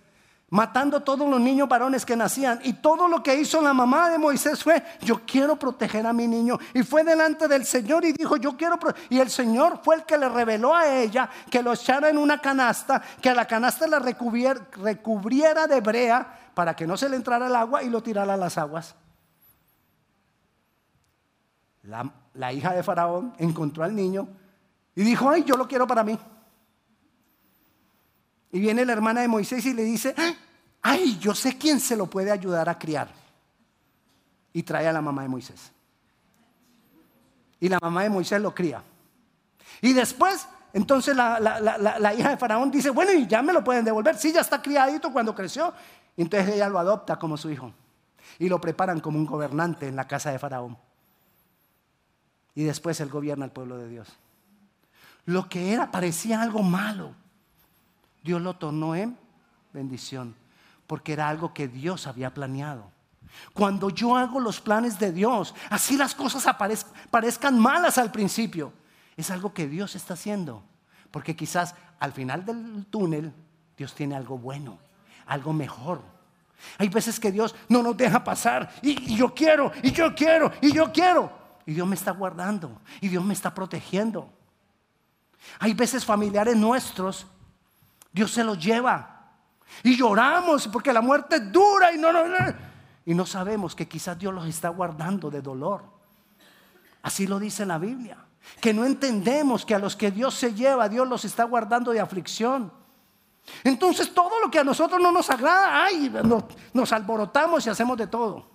matando 0.53 1.01
todos 1.01 1.29
los 1.31 1.41
niños 1.41 1.67
varones 1.67 2.05
que 2.05 2.15
nacían. 2.15 2.61
Y 2.63 2.75
todo 2.75 3.09
lo 3.09 3.23
que 3.23 3.35
hizo 3.35 3.63
la 3.63 3.73
mamá 3.73 4.11
de 4.11 4.19
Moisés 4.19 4.63
fue, 4.63 4.83
yo 5.01 5.23
quiero 5.27 5.57
proteger 5.57 6.07
a 6.07 6.13
mi 6.13 6.29
niño. 6.29 6.59
Y 6.75 6.83
fue 6.83 7.05
delante 7.05 7.49
del 7.49 7.65
Señor 7.65 8.05
y 8.05 8.13
dijo, 8.13 8.37
yo 8.37 8.55
quiero... 8.55 8.79
Y 9.09 9.19
el 9.19 9.31
Señor 9.31 9.81
fue 9.83 9.97
el 9.97 10.05
que 10.05 10.19
le 10.19 10.29
reveló 10.29 10.75
a 10.75 10.95
ella 10.95 11.29
que 11.51 11.63
lo 11.63 11.73
echara 11.73 12.11
en 12.11 12.19
una 12.19 12.39
canasta, 12.39 13.01
que 13.23 13.35
la 13.35 13.47
canasta 13.47 13.87
la 13.87 13.99
recubriera 13.99 15.67
de 15.67 15.81
brea 15.81 16.51
para 16.53 16.77
que 16.77 16.87
no 16.87 16.99
se 16.99 17.09
le 17.09 17.17
entrara 17.17 17.47
el 17.47 17.57
agua 17.57 17.83
y 17.83 17.89
lo 17.89 18.03
tirara 18.03 18.35
a 18.35 18.37
las 18.37 18.59
aguas. 18.59 18.95
La, 21.85 22.13
la 22.35 22.53
hija 22.53 22.75
de 22.75 22.83
Faraón 22.83 23.33
encontró 23.39 23.85
al 23.85 23.97
niño 23.97 24.29
y 24.95 25.03
dijo, 25.03 25.31
ay, 25.31 25.45
yo 25.45 25.57
lo 25.57 25.67
quiero 25.67 25.87
para 25.87 26.05
mí. 26.05 26.19
Y 28.53 28.61
viene 28.61 28.85
la 28.85 28.93
hermana 28.93 29.23
de 29.23 29.29
Moisés 29.29 29.65
y 29.65 29.73
le 29.73 29.83
dice, 29.83 30.15
ay, 30.83 31.19
yo 31.19 31.35
sé 31.35 31.57
quién 31.57 31.81
se 31.81 31.97
lo 31.97 32.07
puede 32.07 32.31
ayudar 32.31 32.69
a 32.69 32.79
criar. 32.79 33.09
Y 34.53 34.63
trae 34.63 34.87
a 34.87 34.93
la 34.93 35.01
mamá 35.01 35.23
de 35.23 35.29
Moisés. 35.29 35.73
Y 37.59 37.69
la 37.71 37.79
mamá 37.81 38.03
de 38.03 38.11
Moisés 38.11 38.43
lo 38.43 38.55
cría. 38.55 38.83
Y 39.81 39.95
después, 39.95 40.47
entonces 40.75 41.17
la, 41.17 42.15
hija 42.17 42.31
de 42.31 42.37
Faraón 42.37 42.71
dice, 42.71 42.91
bueno, 42.91 43.13
y 43.13 43.27
ya 43.27 43.41
me 43.41 43.55
lo 43.55 43.65
pueden 43.65 43.87
devolver. 43.87 44.19
Sí, 44.19 44.33
ya 44.33 44.43
está 44.43 44.61
criadito 44.61 45.11
cuando 45.11 45.35
creció. 45.35 45.73
Entonces 46.15 46.55
ella 46.55 46.69
lo 46.69 46.79
adopta 46.79 47.19
como 47.19 47.39
su 47.39 47.51
hijo. 47.51 47.73
Y 48.39 48.51
lo 48.51 48.61
preparan 48.61 49.01
como 49.01 49.19
un 49.19 49.25
gobernante 49.25 49.89
en 49.89 49.97
la 49.97 50.07
casa 50.07 50.31
de 50.31 50.39
Faraón. 50.39 50.77
Y 52.55 52.65
después 52.65 53.01
él 53.01 53.09
gobierna 53.09 53.47
al 53.47 53.53
pueblo 53.53 53.79
de 53.79 53.89
Dios. 53.89 54.09
Lo 55.25 55.49
que 55.49 55.73
era 55.73 55.91
parecía 55.91 56.43
algo 56.43 56.63
malo. 56.63 57.15
Dios 58.23 58.41
lo 58.41 58.55
tornó 58.55 58.95
en 58.95 59.19
bendición, 59.73 60.35
porque 60.87 61.13
era 61.13 61.29
algo 61.29 61.53
que 61.53 61.69
Dios 61.69 62.07
había 62.07 62.33
planeado. 62.33 62.91
Cuando 63.55 63.91
yo 63.91 64.17
hago 64.17 64.41
los 64.41 64.61
planes 64.61 64.99
de 64.99 65.13
Dios, 65.13 65.55
así 65.71 65.97
las 65.97 66.15
cosas 66.15 66.45
parezcan 67.11 67.59
malas 67.59 67.99
al 67.99 68.13
principio, 68.13 68.73
es 69.17 69.31
algo 69.31 69.53
que 69.53 69.67
Dios 69.67 69.95
está 69.95 70.15
haciendo, 70.15 70.63
porque 71.11 71.35
quizás 71.37 71.75
al 71.99 72.13
final 72.13 72.45
del 72.45 72.87
túnel 72.87 73.33
Dios 73.77 73.95
tiene 73.95 74.15
algo 74.15 74.39
bueno, 74.39 74.79
algo 75.27 75.53
mejor. 75.53 76.03
Hay 76.79 76.89
veces 76.89 77.19
que 77.19 77.33
Dios 77.33 77.55
no 77.69 77.83
nos 77.83 77.97
deja 77.97 78.23
pasar 78.23 78.73
y, 78.83 79.13
y 79.13 79.17
yo 79.17 79.35
quiero, 79.35 79.73
y 79.83 79.91
yo 79.91 80.15
quiero, 80.15 80.53
y 80.61 80.73
yo 80.73 80.93
quiero. 80.93 81.43
Y 81.65 81.75
Dios 81.75 81.87
me 81.87 81.95
está 81.95 82.11
guardando, 82.11 82.81
y 83.01 83.09
Dios 83.09 83.25
me 83.25 83.35
está 83.35 83.55
protegiendo. 83.55 84.29
Hay 85.59 85.75
veces 85.75 86.05
familiares 86.05 86.57
nuestros 86.57 87.27
Dios 88.13 88.31
se 88.31 88.45
los 88.45 88.59
lleva. 88.59 89.09
Y 89.83 89.97
lloramos 89.97 90.69
porque 90.69 90.93
la 90.93 91.01
muerte 91.01 91.37
es 91.37 91.53
dura 91.53 91.93
y 91.93 91.99
no, 91.99 92.13
no, 92.13 92.23
Y 93.07 93.15
no 93.15 93.25
sabemos 93.27 93.75
que 93.75 93.89
quizás 93.89 94.19
Dios 94.19 94.35
los 94.35 94.47
está 94.47 94.69
guardando 94.69 95.31
de 95.31 95.41
dolor. 95.41 95.85
Así 97.03 97.27
lo 97.27 97.39
dice 97.39 97.67
la 97.67 97.79
Biblia. 97.79 98.19
Que 98.61 98.75
no 98.75 98.85
entendemos 98.85 99.65
que 99.65 99.75
a 99.75 99.79
los 99.79 99.97
que 99.97 100.11
Dios 100.11 100.35
se 100.35 100.55
lleva, 100.55 100.89
Dios 100.89 101.09
los 101.09 101.25
está 101.25 101.45
guardando 101.45 101.93
de 101.93 102.01
aflicción. 102.01 102.73
Entonces 103.65 104.13
todo 104.13 104.41
lo 104.41 104.51
que 104.51 104.59
a 104.59 104.65
nosotros 104.65 105.01
no 105.01 105.11
nos 105.11 105.29
agrada, 105.31 105.85
ay, 105.85 106.13
nos, 106.73 106.93
alborotamos 106.93 107.67
y 107.67 107.71
hacemos 107.71 107.97
de 107.97 108.07
todo. 108.07 108.47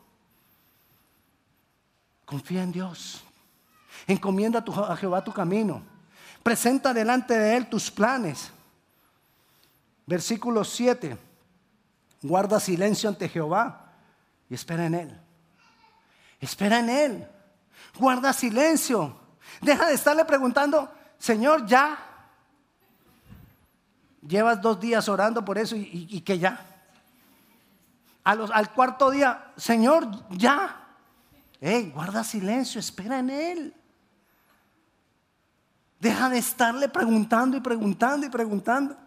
Confía 2.26 2.63
en 2.63 2.72
Dios. 2.72 3.24
Encomienda 4.06 4.63
a 4.89 4.96
Jehová 4.96 5.24
tu 5.24 5.34
camino. 5.34 5.82
Presenta 6.43 6.93
delante 6.93 7.38
de 7.38 7.58
Él 7.58 7.67
tus 7.67 7.91
planes. 7.91 8.52
Versículo 10.08 10.63
7. 10.63 11.17
Guarda 12.24 12.60
silencio 12.60 13.10
ante 13.10 13.30
Jehová 13.30 13.91
y 14.50 14.56
espera 14.56 14.86
en 14.86 14.96
Él. 14.96 15.22
Espera 16.39 16.80
en 16.80 16.89
Él. 16.89 17.28
Guarda 18.00 18.34
silencio. 18.34 19.20
Deja 19.62 19.88
de 19.88 19.93
estarle 19.93 20.24
preguntando, 20.26 20.91
Señor, 21.20 21.65
ya. 21.67 22.00
Llevas 24.26 24.62
dos 24.62 24.80
días 24.80 25.08
orando 25.10 25.43
por 25.43 25.58
eso 25.58 25.76
y, 25.76 26.22
que 26.22 26.39
ya. 26.39 26.65
al 28.24 28.74
cuarto 28.74 29.12
día, 29.12 29.52
Señor, 29.58 30.08
ya. 30.30 30.88
Guarda 31.93 32.24
silencio, 32.24 32.80
espera 32.80 33.20
en 33.20 33.30
Él. 33.30 33.74
Deja 36.00 36.30
de 36.30 36.38
estarle 36.38 36.88
preguntando 36.88 37.58
y 37.58 37.62
preguntando 37.62 38.26
y 38.26 38.30
preguntando. 38.30 39.07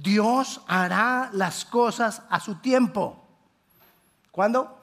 Dios 0.00 0.60
hará 0.68 1.30
las 1.32 1.64
cosas 1.64 2.22
a 2.30 2.38
su 2.38 2.56
tiempo. 2.56 3.24
¿Cuándo? 4.30 4.78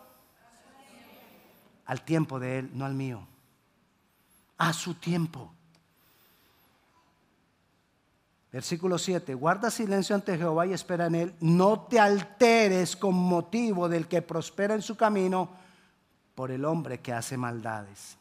Al 1.86 2.02
tiempo 2.02 2.40
de 2.40 2.60
Él, 2.60 2.72
no 2.74 2.86
al 2.86 2.94
mío. 2.94 3.26
A 4.58 4.74
su 4.74 4.96
tiempo. 4.96 5.54
Versículo 8.52 8.98
7. 8.98 9.34
Guarda 9.36 9.72
silencio 9.72 10.16
ante 10.16 10.38
Jehová 10.38 10.66
y 10.66 10.74
espera 10.74 11.06
en 11.06 11.16
Él. 11.16 11.36
No 11.40 11.82
te 11.82 12.00
alteres 12.00 12.96
con 12.96 13.16
motivo 13.16 13.88
del 13.88 14.08
que 14.08 14.22
prospera 14.22 14.74
en 14.74 14.82
su 14.82 14.98
camino 14.98 15.50
por 16.36 16.52
el 16.52 16.66
hombre 16.66 17.00
que 17.00 17.14
hace 17.14 17.38
maldades. 17.38 18.18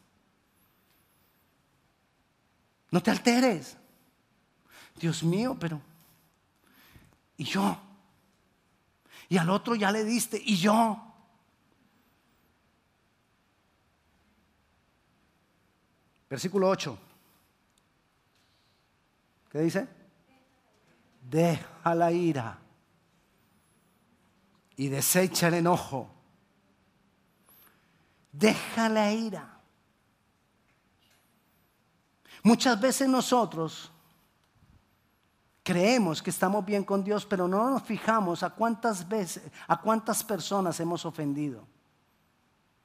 No 2.91 3.03
te 3.03 3.11
alteres. 3.11 3.75
Dios 4.97 5.23
mío, 5.23 5.57
pero 5.59 5.81
y 7.37 7.43
yo. 7.43 7.77
Y 9.29 9.37
al 9.37 9.49
otro 9.49 9.75
ya 9.75 9.91
le 9.91 10.03
diste, 10.03 10.41
y 10.43 10.55
yo. 10.57 11.01
Versículo 16.29 16.69
8. 16.69 16.97
¿Qué 19.49 19.59
dice? 19.59 19.87
Deja 21.21 21.95
la 21.95 22.11
ira 22.11 22.59
y 24.75 24.89
desecha 24.89 25.47
el 25.47 25.55
enojo. 25.55 26.09
Deja 28.31 28.89
la 28.89 29.13
ira. 29.13 29.59
Muchas 32.43 32.79
veces 32.79 33.07
nosotros 33.07 33.91
Creemos 35.65 36.21
que 36.21 36.29
estamos 36.29 36.63
bien 36.63 36.83
con 36.83 37.03
Dios, 37.03 37.25
pero 37.25 37.47
no 37.47 37.71
nos 37.71 37.81
fijamos 37.81 38.43
a 38.43 38.51
cuántas 38.51 39.09
veces, 39.09 39.41
a 39.67 39.81
cuántas 39.81 40.23
personas 40.23 40.79
hemos 40.79 41.07
ofendido 41.07 41.65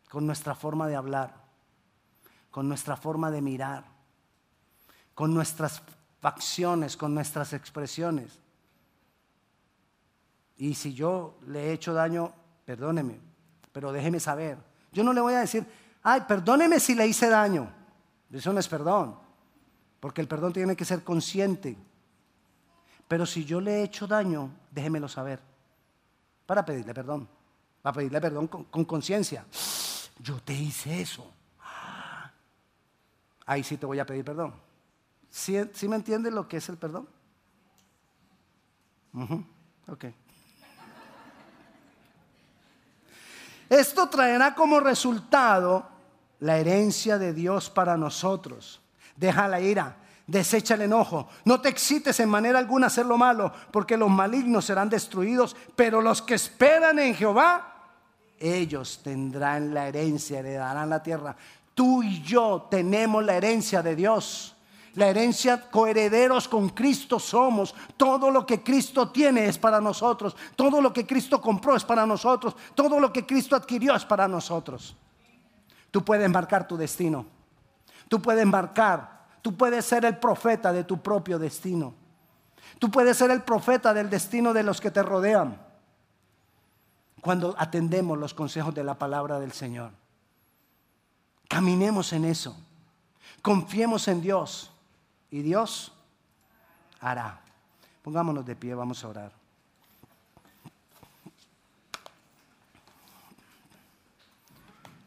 con 0.08 0.26
nuestra 0.26 0.54
forma 0.54 0.88
de 0.88 0.96
hablar, 0.96 1.34
con 2.50 2.66
nuestra 2.66 2.96
forma 2.96 3.30
de 3.30 3.42
mirar, 3.42 3.84
con 5.14 5.34
nuestras 5.34 5.82
facciones, 6.22 6.96
con 6.96 7.12
nuestras 7.12 7.52
expresiones. 7.52 8.38
Y 10.56 10.72
si 10.74 10.94
yo 10.94 11.36
le 11.48 11.64
he 11.64 11.72
hecho 11.74 11.92
daño, 11.92 12.32
perdóneme, 12.64 13.20
pero 13.72 13.92
déjeme 13.92 14.20
saber. 14.20 14.56
Yo 14.90 15.04
no 15.04 15.12
le 15.12 15.20
voy 15.20 15.34
a 15.34 15.40
decir, 15.40 15.66
ay, 16.02 16.22
perdóneme 16.26 16.80
si 16.80 16.94
le 16.94 17.06
hice 17.06 17.28
daño. 17.28 17.70
Eso 18.32 18.54
no 18.54 18.58
es 18.58 18.68
perdón, 18.68 19.18
porque 20.00 20.22
el 20.22 20.28
perdón 20.28 20.54
tiene 20.54 20.74
que 20.74 20.86
ser 20.86 21.04
consciente. 21.04 21.76
Pero 23.10 23.26
si 23.26 23.44
yo 23.44 23.60
le 23.60 23.80
he 23.80 23.82
hecho 23.82 24.06
daño, 24.06 24.52
déjemelo 24.70 25.08
saber, 25.08 25.40
para 26.46 26.64
pedirle 26.64 26.94
perdón, 26.94 27.28
para 27.82 27.96
pedirle 27.96 28.20
perdón 28.20 28.46
con 28.46 28.84
conciencia. 28.84 29.44
Yo 30.20 30.38
te 30.40 30.52
hice 30.52 31.00
eso. 31.00 31.28
Ahí 33.46 33.64
sí 33.64 33.76
te 33.78 33.86
voy 33.86 33.98
a 33.98 34.06
pedir 34.06 34.24
perdón. 34.24 34.54
¿Sí, 35.28 35.58
me 35.88 35.96
entiendes 35.96 36.32
lo 36.32 36.46
que 36.46 36.58
es 36.58 36.68
el 36.68 36.76
perdón? 36.76 37.08
Ok. 39.88 40.04
Esto 43.68 44.08
traerá 44.08 44.54
como 44.54 44.78
resultado 44.78 45.84
la 46.38 46.58
herencia 46.58 47.18
de 47.18 47.32
Dios 47.32 47.70
para 47.70 47.96
nosotros. 47.96 48.80
Deja 49.16 49.48
la 49.48 49.60
ira, 49.60 49.96
desecha 50.30 50.74
el 50.74 50.82
enojo. 50.82 51.28
No 51.44 51.60
te 51.60 51.68
excites 51.68 52.20
en 52.20 52.28
manera 52.28 52.58
alguna 52.58 52.86
a 52.86 52.88
hacer 52.88 53.04
lo 53.04 53.18
malo, 53.18 53.52
porque 53.70 53.96
los 53.96 54.08
malignos 54.08 54.64
serán 54.64 54.88
destruidos, 54.88 55.56
pero 55.74 56.00
los 56.00 56.22
que 56.22 56.34
esperan 56.34 56.98
en 57.00 57.14
Jehová, 57.14 57.74
ellos 58.38 59.00
tendrán 59.02 59.74
la 59.74 59.88
herencia, 59.88 60.38
heredarán 60.38 60.88
la 60.88 61.02
tierra. 61.02 61.36
Tú 61.74 62.02
y 62.02 62.22
yo 62.22 62.68
tenemos 62.70 63.24
la 63.24 63.34
herencia 63.34 63.82
de 63.82 63.96
Dios. 63.96 64.56
La 64.94 65.08
herencia 65.08 65.70
coherederos 65.70 66.48
con 66.48 66.70
Cristo 66.70 67.18
somos. 67.18 67.74
Todo 67.96 68.30
lo 68.30 68.44
que 68.44 68.62
Cristo 68.62 69.10
tiene 69.10 69.46
es 69.46 69.58
para 69.58 69.80
nosotros. 69.80 70.36
Todo 70.56 70.80
lo 70.80 70.92
que 70.92 71.06
Cristo 71.06 71.40
compró 71.40 71.76
es 71.76 71.84
para 71.84 72.06
nosotros. 72.06 72.56
Todo 72.74 72.98
lo 72.98 73.12
que 73.12 73.24
Cristo 73.24 73.54
adquirió 73.54 73.94
es 73.94 74.04
para 74.04 74.26
nosotros. 74.26 74.96
Tú 75.90 76.04
puedes 76.04 76.28
marcar 76.28 76.66
tu 76.66 76.76
destino. 76.76 77.26
Tú 78.08 78.20
puedes 78.20 78.46
marcar. 78.46 79.19
Tú 79.42 79.56
puedes 79.56 79.84
ser 79.84 80.04
el 80.04 80.18
profeta 80.18 80.72
de 80.72 80.84
tu 80.84 81.00
propio 81.00 81.38
destino. 81.38 81.94
Tú 82.78 82.90
puedes 82.90 83.16
ser 83.16 83.30
el 83.30 83.42
profeta 83.42 83.94
del 83.94 84.10
destino 84.10 84.52
de 84.52 84.62
los 84.62 84.80
que 84.80 84.90
te 84.90 85.02
rodean. 85.02 85.60
Cuando 87.20 87.54
atendemos 87.58 88.18
los 88.18 88.34
consejos 88.34 88.74
de 88.74 88.84
la 88.84 88.98
palabra 88.98 89.38
del 89.38 89.52
Señor. 89.52 89.92
Caminemos 91.48 92.12
en 92.12 92.24
eso. 92.24 92.56
Confiemos 93.42 94.08
en 94.08 94.20
Dios 94.20 94.70
y 95.30 95.42
Dios 95.42 95.92
hará. 97.00 97.40
Pongámonos 98.02 98.44
de 98.46 98.56
pie, 98.56 98.74
vamos 98.74 99.04
a 99.04 99.08
orar. 99.08 99.32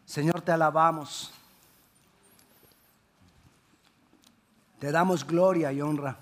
Señor, 0.05 0.41
te 0.41 0.51
alabamos. 0.51 1.33
Te 4.83 4.91
damos 4.91 5.25
gloria 5.25 5.71
y 5.71 5.81
honra. 5.81 6.17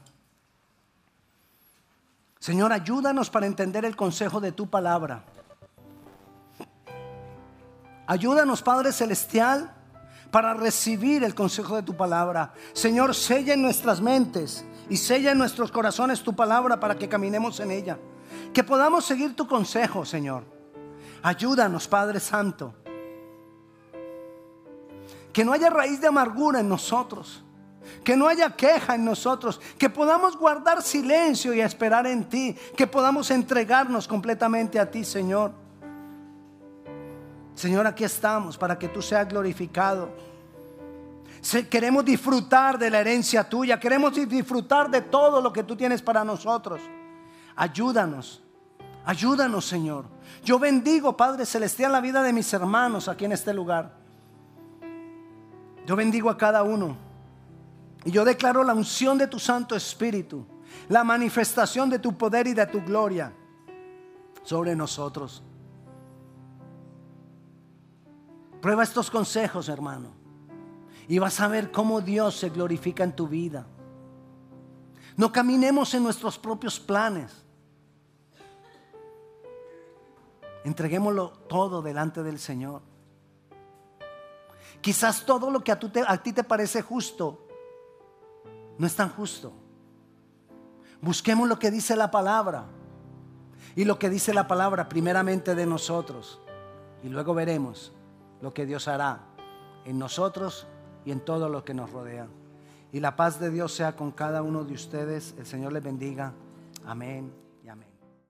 Señor, 2.38 2.72
ayúdanos 2.72 3.32
para 3.32 3.48
entender 3.48 3.86
el 3.86 3.96
consejo 3.96 4.40
de 4.40 4.52
tu 4.52 4.70
palabra. 4.70 5.24
Ayúdanos, 8.06 8.62
Padre 8.62 8.92
Celestial, 8.92 9.74
para 10.30 10.54
recibir 10.54 11.24
el 11.24 11.34
consejo 11.34 11.76
de 11.76 11.82
tu 11.82 11.98
palabra. 11.98 12.54
Señor, 12.74 13.16
sella 13.16 13.56
en 13.56 13.64
nuestras 13.64 14.00
mentes 14.00 14.64
y 14.92 14.98
sella 14.98 15.32
en 15.32 15.40
nuestros 15.40 15.72
corazones 15.72 16.22
tu 16.22 16.36
palabra 16.36 16.80
para 16.80 16.96
que 16.96 17.10
caminemos 17.10 17.60
en 17.62 17.72
ella. 17.72 17.98
Que 18.54 18.64
podamos 18.64 19.06
seguir 19.06 19.36
tu 19.36 19.48
consejo, 19.48 20.06
Señor. 20.06 20.44
Ayúdanos, 21.24 21.88
Padre 21.88 22.20
Santo. 22.20 22.76
Que 25.34 25.44
no 25.44 25.52
haya 25.52 25.72
raíz 25.72 26.00
de 26.00 26.10
amargura 26.10 26.60
en 26.60 26.70
nosotros. 26.70 27.44
Que 28.04 28.16
no 28.16 28.28
haya 28.28 28.56
queja 28.56 28.96
en 28.96 29.06
nosotros. 29.06 29.60
Que 29.78 29.90
podamos 29.90 30.38
guardar 30.38 30.82
silencio 30.82 31.54
y 31.54 31.62
esperar 31.62 32.08
en 32.08 32.28
ti. 32.28 32.56
Que 32.76 32.88
podamos 32.88 33.32
entregarnos 33.32 34.08
completamente 34.08 34.80
a 34.80 34.90
ti, 34.90 35.04
Señor. 35.04 35.52
Señor, 37.56 37.86
aquí 37.86 38.04
estamos 38.04 38.58
para 38.58 38.78
que 38.80 38.88
tú 38.88 39.02
seas 39.02 39.28
glorificado. 39.28 40.10
Queremos 41.70 42.06
disfrutar 42.06 42.78
de 42.78 42.90
la 42.90 43.00
herencia 43.00 43.44
tuya, 43.44 43.80
queremos 43.80 44.14
disfrutar 44.14 44.90
de 44.92 45.02
todo 45.02 45.42
lo 45.42 45.52
que 45.52 45.64
tú 45.64 45.76
tienes 45.76 46.02
para 46.02 46.24
nosotros. 46.24 46.82
Ayúdanos, 47.56 48.44
ayúdanos 49.06 49.66
Señor. 49.66 50.06
Yo 50.44 50.60
bendigo, 50.60 51.18
Padre 51.18 51.46
Celestial, 51.46 51.92
la 51.92 52.02
vida 52.02 52.22
de 52.22 52.32
mis 52.32 52.54
hermanos 52.54 53.08
aquí 53.08 53.26
en 53.26 53.32
este 53.32 53.54
lugar. 53.54 53.92
Yo 55.86 55.96
bendigo 55.96 56.30
a 56.30 56.38
cada 56.38 56.62
uno. 56.62 56.96
Y 58.04 58.12
yo 58.12 58.26
declaro 58.26 58.64
la 58.64 58.74
unción 58.74 59.18
de 59.18 59.28
tu 59.28 59.40
Santo 59.40 59.76
Espíritu, 59.76 60.46
la 60.90 61.04
manifestación 61.04 61.90
de 61.90 62.00
tu 62.00 62.18
poder 62.18 62.48
y 62.48 62.54
de 62.54 62.66
tu 62.66 62.82
gloria 62.82 63.32
sobre 64.44 64.76
nosotros. 64.76 65.44
Prueba 68.62 68.84
estos 68.84 69.10
consejos, 69.10 69.70
hermano. 69.70 70.10
Y 71.08 71.20
vas 71.20 71.40
a 71.40 71.48
ver 71.48 71.72
cómo 71.72 72.02
Dios 72.02 72.36
se 72.38 72.50
glorifica 72.50 73.04
en 73.04 73.16
tu 73.16 73.28
vida. 73.28 73.66
No 75.18 75.32
caminemos 75.32 75.94
en 75.94 76.04
nuestros 76.04 76.40
propios 76.40 76.80
planes. 76.80 77.46
Entreguémoslo 80.64 81.32
todo 81.50 81.82
delante 81.82 82.24
del 82.24 82.40
Señor. 82.40 82.82
Quizás 84.80 85.26
todo 85.26 85.52
lo 85.52 85.64
que 85.64 85.72
a, 85.72 85.80
a 86.08 86.24
ti 86.24 86.34
te 86.34 86.44
parece 86.44 86.82
justo 86.82 87.48
no 88.82 88.88
es 88.88 88.96
tan 88.96 89.10
justo. 89.10 89.54
Busquemos 91.02 91.48
lo 91.48 91.60
que 91.60 91.70
dice 91.70 91.96
la 91.96 92.10
palabra. 92.10 92.66
Y 93.76 93.86
lo 93.86 94.00
que 94.00 94.10
dice 94.10 94.34
la 94.34 94.48
palabra 94.48 94.90
primeramente 94.90 95.54
de 95.54 95.68
nosotros. 95.68 96.42
Y 97.04 97.10
luego 97.10 97.36
veremos 97.36 97.94
lo 98.42 98.56
que 98.56 98.66
Dios 98.66 98.88
hará 98.88 99.20
en 99.86 100.00
nosotros 100.00 100.66
y 101.06 101.12
en 101.12 101.20
todo 101.20 101.48
lo 101.48 101.64
que 101.64 101.76
nos 101.76 101.92
rodea. 101.92 102.26
Y 102.92 103.02
la 103.02 103.16
paz 103.16 103.40
de 103.40 103.52
Dios 103.52 103.72
sea 103.72 103.96
con 103.96 104.10
cada 104.10 104.42
uno 104.42 104.64
de 104.64 104.74
ustedes. 104.74 105.36
El 105.38 105.46
Señor 105.46 105.74
les 105.74 105.84
bendiga. 105.84 106.34
Amén. 106.84 107.32